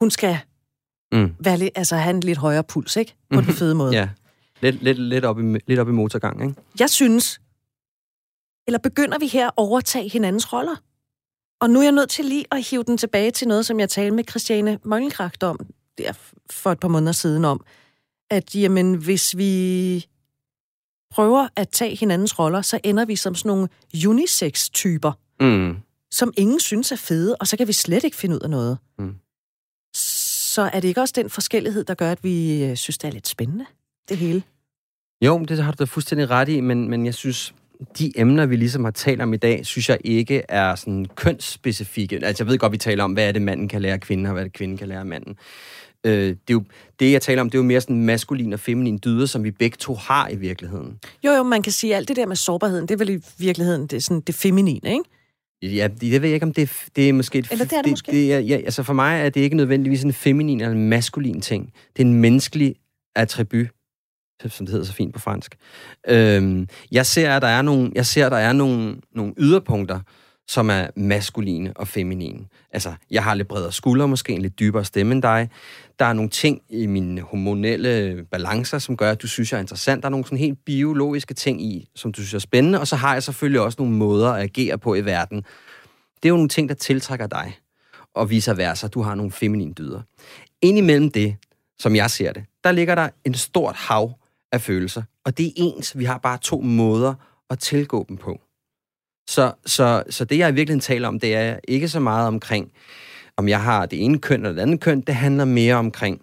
[0.00, 0.38] Hun skal
[1.12, 1.34] mm.
[1.40, 3.14] være lidt, altså have en lidt højere puls, ikke?
[3.34, 3.92] På den fede måde.
[3.96, 4.08] Ja.
[4.60, 6.54] Lidt, lidt, lidt, op i, lidt op i motorgang, ikke?
[6.78, 7.40] Jeg synes,
[8.66, 10.76] eller begynder vi her at overtage hinandens roller?
[11.60, 13.88] Og nu er jeg nødt til lige at hive den tilbage til noget, som jeg
[13.88, 15.58] talte med Christiane Møllenkragt om
[15.98, 16.12] der
[16.50, 17.64] for et par måneder siden om,
[18.30, 20.06] at jamen, hvis vi
[21.10, 23.68] prøver at tage hinandens roller, så ender vi som sådan nogle
[24.08, 25.76] unisex-typer, mm.
[26.10, 28.78] som ingen synes er fede, og så kan vi slet ikke finde ud af noget.
[28.98, 29.14] Mm.
[29.94, 33.12] Så er det ikke også den forskellighed, der gør, at vi øh, synes, det er
[33.12, 33.66] lidt spændende,
[34.08, 34.42] det hele?
[35.24, 37.54] Jo, det har du da fuldstændig ret i, men, men jeg synes,
[37.98, 42.20] de emner, vi ligesom har talt om i dag, synes jeg ikke er sådan kønsspecifikke.
[42.24, 44.32] Altså, jeg ved godt, vi taler om, hvad er det, manden kan lære kvinden, og
[44.32, 45.36] hvad er det, kvinden kan lære manden.
[46.06, 46.62] Øh, det, er jo,
[47.00, 49.50] det, jeg taler om, det er jo mere sådan maskulin og feminin dyder, som vi
[49.50, 50.98] begge to har i virkeligheden.
[51.24, 53.20] Jo, jo, man kan sige, at alt det der med sårbarheden, det er vel i
[53.38, 55.76] virkeligheden det, sådan det feminine, ikke?
[55.76, 57.38] Ja, det ved jeg ikke, om det, det er måske...
[57.38, 58.12] Et, eller det er det, det måske.
[58.12, 61.40] Det er, ja, altså for mig er det ikke nødvendigvis en feminin eller en maskulin
[61.40, 61.72] ting.
[61.96, 62.74] Det er en menneskelig
[63.16, 63.66] attribut,
[64.48, 65.56] som det hedder så fint på fransk.
[66.08, 70.00] Øhm, jeg ser, at der er nogle, jeg ser, at der er nogle, nogle yderpunkter,
[70.48, 72.38] som er maskuline og feminine.
[72.72, 75.50] Altså, jeg har lidt bredere skuldre, måske en lidt dybere stemme end dig.
[75.98, 79.60] Der er nogle ting i mine hormonelle balancer, som gør, at du synes, jeg er
[79.60, 80.02] interessant.
[80.02, 82.80] Der er nogle sådan helt biologiske ting i, som du synes er spændende.
[82.80, 85.36] Og så har jeg selvfølgelig også nogle måder at agere på i verden.
[86.16, 87.58] Det er jo nogle ting, der tiltrækker dig.
[88.14, 90.00] Og viser versa, du har nogle feminine dyder.
[90.62, 91.36] Indimellem det,
[91.78, 94.19] som jeg ser det, der ligger der en stort hav
[94.52, 95.02] af følelser.
[95.24, 95.98] Og det er ens.
[95.98, 97.14] Vi har bare to måder
[97.50, 98.40] at tilgå dem på.
[99.28, 102.72] Så, så, så det, jeg i virkeligheden taler om, det er ikke så meget omkring,
[103.36, 105.00] om jeg har det ene køn eller det andet køn.
[105.00, 106.22] Det handler mere omkring,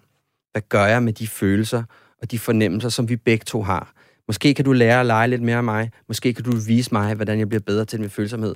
[0.52, 1.84] hvad gør jeg med de følelser
[2.22, 3.94] og de fornemmelser, som vi begge to har.
[4.28, 5.92] Måske kan du lære at lege lidt mere af mig.
[6.08, 8.56] Måske kan du vise mig, hvordan jeg bliver bedre til min følsomhed.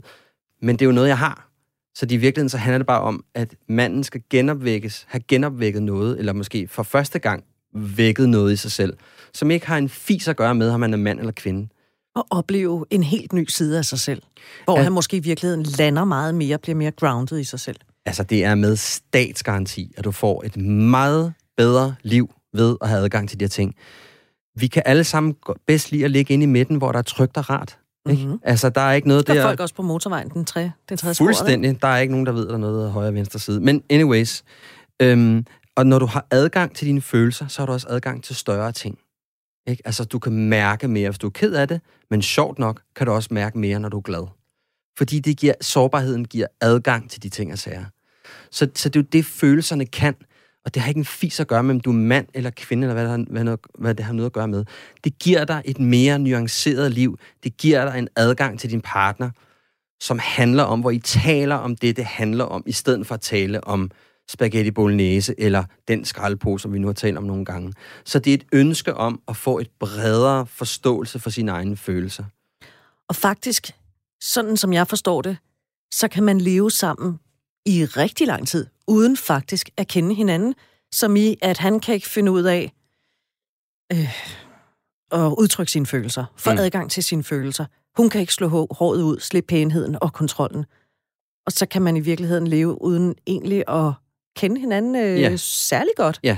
[0.61, 1.47] Men det er jo noget, jeg har.
[1.95, 6.19] Så i virkeligheden så handler det bare om, at manden skal genopvækkes, have genopvækket noget,
[6.19, 7.43] eller måske for første gang
[7.73, 8.97] vækket noget i sig selv,
[9.33, 11.67] som ikke har en fis at gøre med, om man er mand eller kvinde.
[12.15, 14.21] Og opleve en helt ny side af sig selv,
[14.65, 14.83] hvor ja.
[14.83, 17.77] han måske i virkeligheden lander meget mere, bliver mere grounded i sig selv.
[18.05, 23.03] Altså, det er med statsgaranti, at du får et meget bedre liv ved at have
[23.03, 23.75] adgang til de her ting.
[24.55, 25.35] Vi kan alle sammen
[25.67, 27.77] bedst lide at ligge inde i midten, hvor der er trygt og rart.
[28.09, 28.23] Ikke?
[28.23, 28.39] Mm-hmm.
[28.43, 29.33] Altså, der er ikke noget der...
[29.33, 31.81] Der folk også på motorvejen, den, tre, den tredje Fuldstændig.
[31.81, 33.59] Der er ikke nogen, der ved, der er noget af højre og venstre side.
[33.59, 34.43] Men anyways,
[35.01, 35.45] øhm,
[35.81, 38.71] og når du har adgang til dine følelser, så har du også adgang til større
[38.71, 38.99] ting.
[39.67, 39.81] Ikke?
[39.85, 43.07] Altså, du kan mærke mere, hvis du er ked af det, men sjovt nok kan
[43.07, 44.27] du også mærke mere, når du er glad.
[44.97, 47.85] Fordi det giver, sårbarheden giver adgang til de ting og sager.
[48.51, 50.15] Så, så det er jo det, følelserne kan.
[50.65, 52.85] Og det har ikke en fis at gøre med, om du er mand eller kvinde,
[52.87, 54.65] eller hvad det, har, hvad, noget, hvad det har noget at gøre med.
[55.03, 57.19] Det giver dig et mere nuanceret liv.
[57.43, 59.29] Det giver dig en adgang til din partner,
[60.01, 63.21] som handler om, hvor I taler om det, det handler om, i stedet for at
[63.21, 63.91] tale om
[64.31, 67.73] spaghetti bolognese eller den skraldepose, som vi nu har talt om nogle gange.
[68.05, 72.23] Så det er et ønske om at få et bredere forståelse for sine egne følelser.
[73.09, 73.71] Og faktisk,
[74.21, 75.37] sådan som jeg forstår det,
[75.93, 77.19] så kan man leve sammen
[77.65, 80.55] i rigtig lang tid, uden faktisk at kende hinanden,
[80.93, 82.71] som i, at han kan ikke finde ud af
[83.93, 84.23] øh,
[85.11, 86.57] at udtrykke sine følelser, få mm.
[86.57, 87.65] adgang til sine følelser.
[87.97, 90.65] Hun kan ikke slå håret ud, slippe pænheden og kontrollen.
[91.45, 93.93] Og så kan man i virkeligheden leve uden egentlig at
[94.35, 95.35] kende hinanden øh, ja.
[95.37, 96.19] særlig godt.
[96.23, 96.37] Ja,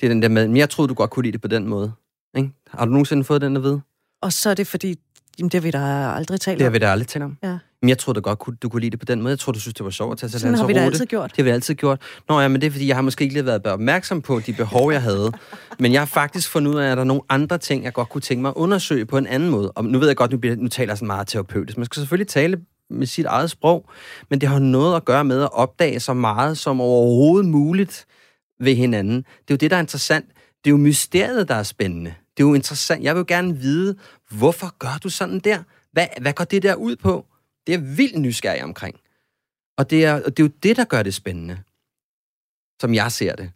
[0.00, 1.68] det er den der med, men jeg troede, du godt kunne lide det på den
[1.68, 1.92] måde.
[2.36, 2.50] Ikke?
[2.70, 3.80] Har du nogensinde fået den at vide?
[4.22, 4.96] Og så er det fordi,
[5.38, 6.58] jamen, det har vi da aldrig talt om.
[6.58, 7.38] Det har vi da aldrig talt om.
[7.42, 7.58] Ja.
[7.82, 9.30] Men jeg troede da godt, du kunne lide det på den måde.
[9.30, 11.06] Jeg tror du synes, det var sjovt at tage sig Sådan har vi da altid
[11.06, 11.30] gjort.
[11.30, 12.00] Det har vi altid gjort.
[12.28, 14.52] Nå ja, men det er fordi, jeg har måske ikke lige været opmærksom på de
[14.52, 15.32] behov, jeg havde.
[15.78, 18.08] men jeg har faktisk fundet ud af, at der er nogle andre ting, jeg godt
[18.08, 19.70] kunne tænke mig at undersøge på en anden måde.
[19.72, 21.78] Og nu ved jeg godt, nu, bliver, nu taler jeg så meget terapeutisk.
[21.78, 22.60] Man skal selvfølgelig tale
[22.90, 23.90] med sit eget sprog,
[24.30, 28.06] men det har noget at gøre med at opdage så meget som overhovedet muligt
[28.60, 29.16] ved hinanden.
[29.16, 30.26] Det er jo det, der er interessant.
[30.64, 32.14] Det er jo mysteriet, der er spændende.
[32.36, 33.04] Det er jo interessant.
[33.04, 33.96] Jeg vil jo gerne vide,
[34.30, 35.62] hvorfor gør du sådan der?
[35.92, 37.26] Hvad, hvad går det der ud på?
[37.66, 39.00] Det er vildt nysgerrig omkring.
[39.78, 41.58] Og det er, og det er jo det, der gør det spændende,
[42.80, 43.52] som jeg ser det.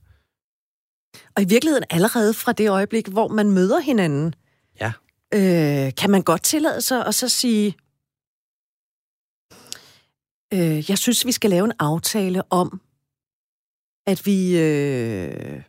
[1.36, 4.34] Og i virkeligheden allerede fra det øjeblik, hvor man møder hinanden,
[4.80, 4.92] ja.
[5.34, 7.74] øh, kan man godt tillade sig at så sige,
[10.54, 12.80] øh, jeg synes, vi skal lave en aftale om,
[14.06, 14.58] at vi...
[14.58, 15.60] Øh,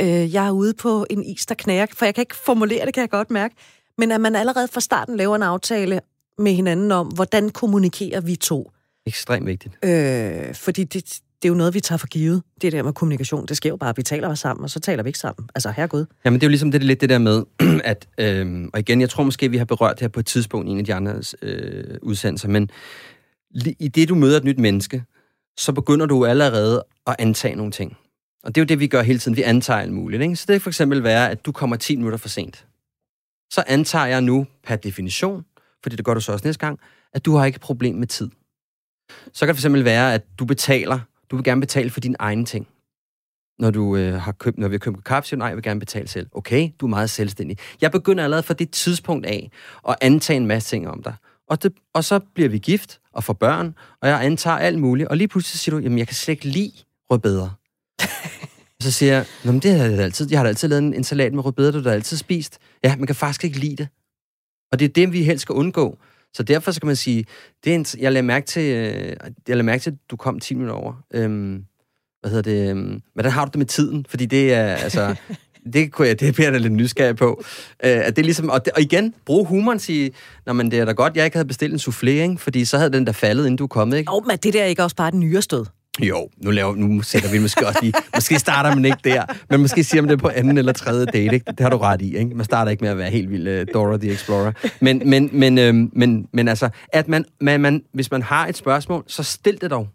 [0.00, 2.94] øh, jeg er ude på en is, der knager, for jeg kan ikke formulere det,
[2.94, 3.54] kan jeg godt mærke,
[3.98, 6.00] men at man allerede fra starten laver en aftale
[6.38, 8.70] med hinanden om, hvordan kommunikerer vi to.
[9.06, 9.74] Ekstremt vigtigt.
[9.84, 12.42] Øh, fordi det, det er jo noget, vi tager for givet.
[12.62, 15.02] Det der med kommunikation, det sker jo bare, at vi taler sammen, og så taler
[15.02, 15.48] vi ikke sammen.
[15.54, 16.06] Altså, herregud.
[16.24, 17.42] Jamen, det er jo ligesom det, lidt det der med,
[17.84, 20.68] at, øh, og igen, jeg tror måske, vi har berørt det her på et tidspunkt
[20.68, 22.70] i en af de andre øh, udsendelser, men
[23.78, 25.04] i det, du møder et nyt menneske,
[25.56, 27.96] så begynder du allerede at antage nogle ting.
[28.42, 29.36] Og det er jo det, vi gør hele tiden.
[29.36, 30.22] Vi antager alt muligt.
[30.22, 30.36] Ikke?
[30.36, 32.66] Så det kan for eksempel være, at du kommer 10 minutter for sent.
[33.50, 35.44] Så antager jeg nu per definition,
[35.82, 36.78] fordi det gør du så også næste gang,
[37.12, 38.30] at du har ikke et problem med tid.
[39.32, 41.00] Så kan det for eksempel være, at du betaler,
[41.30, 42.68] du vil gerne betale for dine egne ting.
[43.58, 45.64] Når, du, øh, har købt, når vi har købt kaffe, siger du, nej, jeg vil
[45.64, 46.28] gerne betale selv.
[46.32, 47.58] Okay, du er meget selvstændig.
[47.80, 49.50] Jeg begynder allerede fra det tidspunkt af
[49.88, 51.14] at antage en masse ting om dig.
[51.48, 55.08] Og, det, og så bliver vi gift og får børn, og jeg antager alt muligt.
[55.08, 56.72] Og lige pludselig siger du, jamen jeg kan slet ikke lide
[57.10, 57.50] rødbeder.
[58.76, 60.94] og så siger jeg, Nå, men det har jeg, altid, jeg har altid lavet en,
[60.94, 62.58] en salat med rødbeder, du har altid spist.
[62.84, 63.88] Ja, man kan faktisk ikke lide det.
[64.72, 65.98] Og det er det, vi helst skal undgå.
[66.34, 67.26] Så derfor så kan man sige,
[67.64, 69.16] det er en, jeg lagde mærke til, øh,
[69.48, 71.02] jeg lagde mærke til, at du kom 10 minutter over.
[71.14, 71.64] Øhm,
[72.20, 72.70] hvad hedder det?
[72.70, 74.06] Øhm, hvordan har du det med tiden?
[74.08, 75.16] Fordi det er, altså,
[75.72, 77.42] det, kunne jeg, det bliver jeg da lidt nysgerrig på.
[77.84, 80.10] Øh, at det er ligesom, og, det, og igen, brug humoren sige,
[80.46, 82.38] Nå, men det er da godt, jeg ikke havde bestilt en soufflé, ikke?
[82.38, 83.98] fordi så havde den der faldet, inden du kommet.
[83.98, 84.12] Ikke?
[84.12, 85.64] Oh, men det der er ikke også bare et nyere stød?
[86.00, 87.92] Jo, nu, laver, nu sætter vi måske også lige...
[88.14, 91.34] Måske starter man ikke der, men måske siger man det på anden eller tredje date.
[91.34, 91.44] Ikke?
[91.50, 92.16] Det har du ret i.
[92.16, 92.34] Ikke?
[92.34, 94.52] Man starter ikke med at være helt vild uh, Dora the Explorer.
[94.80, 98.56] Men, men, men, øh, men, men altså, at man, man, man, hvis man har et
[98.56, 99.88] spørgsmål, så stil det dog.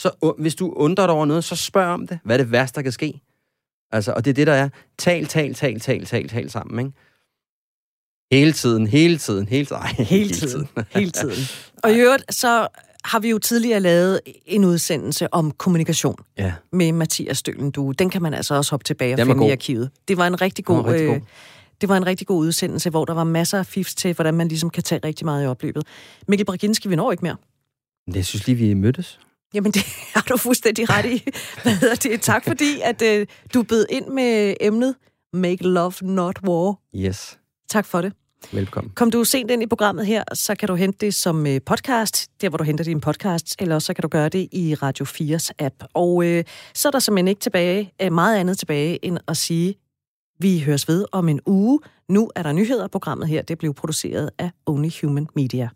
[0.00, 2.18] Så uh, hvis du undrer dig over noget, så spørg om det.
[2.24, 3.20] Hvad er det værste, der kan ske?
[3.92, 4.68] Altså, og det er det, der er.
[4.98, 6.98] Tal, tal, tal, tal, tal, tal sammen, ikke?
[8.32, 9.82] Hele tiden, hele tiden, hele tiden.
[9.82, 10.68] Ej, hele, hele tiden.
[10.94, 11.44] hele tiden.
[11.82, 12.68] Og i øvrigt, så
[13.04, 16.52] har vi jo tidligere lavet en udsendelse om kommunikation ja.
[16.72, 17.92] med Mathias Stølen Du.
[17.92, 19.90] Den kan man altså også hoppe tilbage og Den finde i arkivet.
[20.08, 21.16] Det var en rigtig god, rigtig god.
[21.16, 21.22] Øh,
[21.80, 24.48] det var en rigtig god udsendelse, hvor der var masser af fifs til, hvordan man
[24.48, 25.86] ligesom kan tage rigtig meget i opløbet.
[26.28, 27.36] Mikkel Braginski, vi når ikke mere.
[28.14, 29.20] Jeg synes lige, vi mødtes.
[29.54, 29.82] Jamen, det
[30.14, 31.30] har du fuldstændig ret i.
[31.62, 32.20] Hvad hedder det?
[32.20, 34.94] Tak fordi, at øh, du bød ind med emnet
[35.32, 36.74] Make Love Not War.
[36.96, 37.38] Yes.
[37.68, 38.12] Tak for det.
[38.52, 38.92] Velkommen.
[38.94, 42.28] Kom du sent ind i programmet her, så kan du hente det som øh, podcast,
[42.40, 45.50] der hvor du henter din podcast, eller så kan du gøre det i Radio 4's
[45.58, 45.74] app.
[45.94, 46.44] Og øh,
[46.74, 49.74] så er der simpelthen ikke tilbage, øh, meget andet tilbage, end at sige,
[50.38, 51.80] vi høres ved om en uge.
[52.08, 52.88] Nu er der nyheder.
[52.88, 55.68] Programmet her det blev produceret af Only Human Media.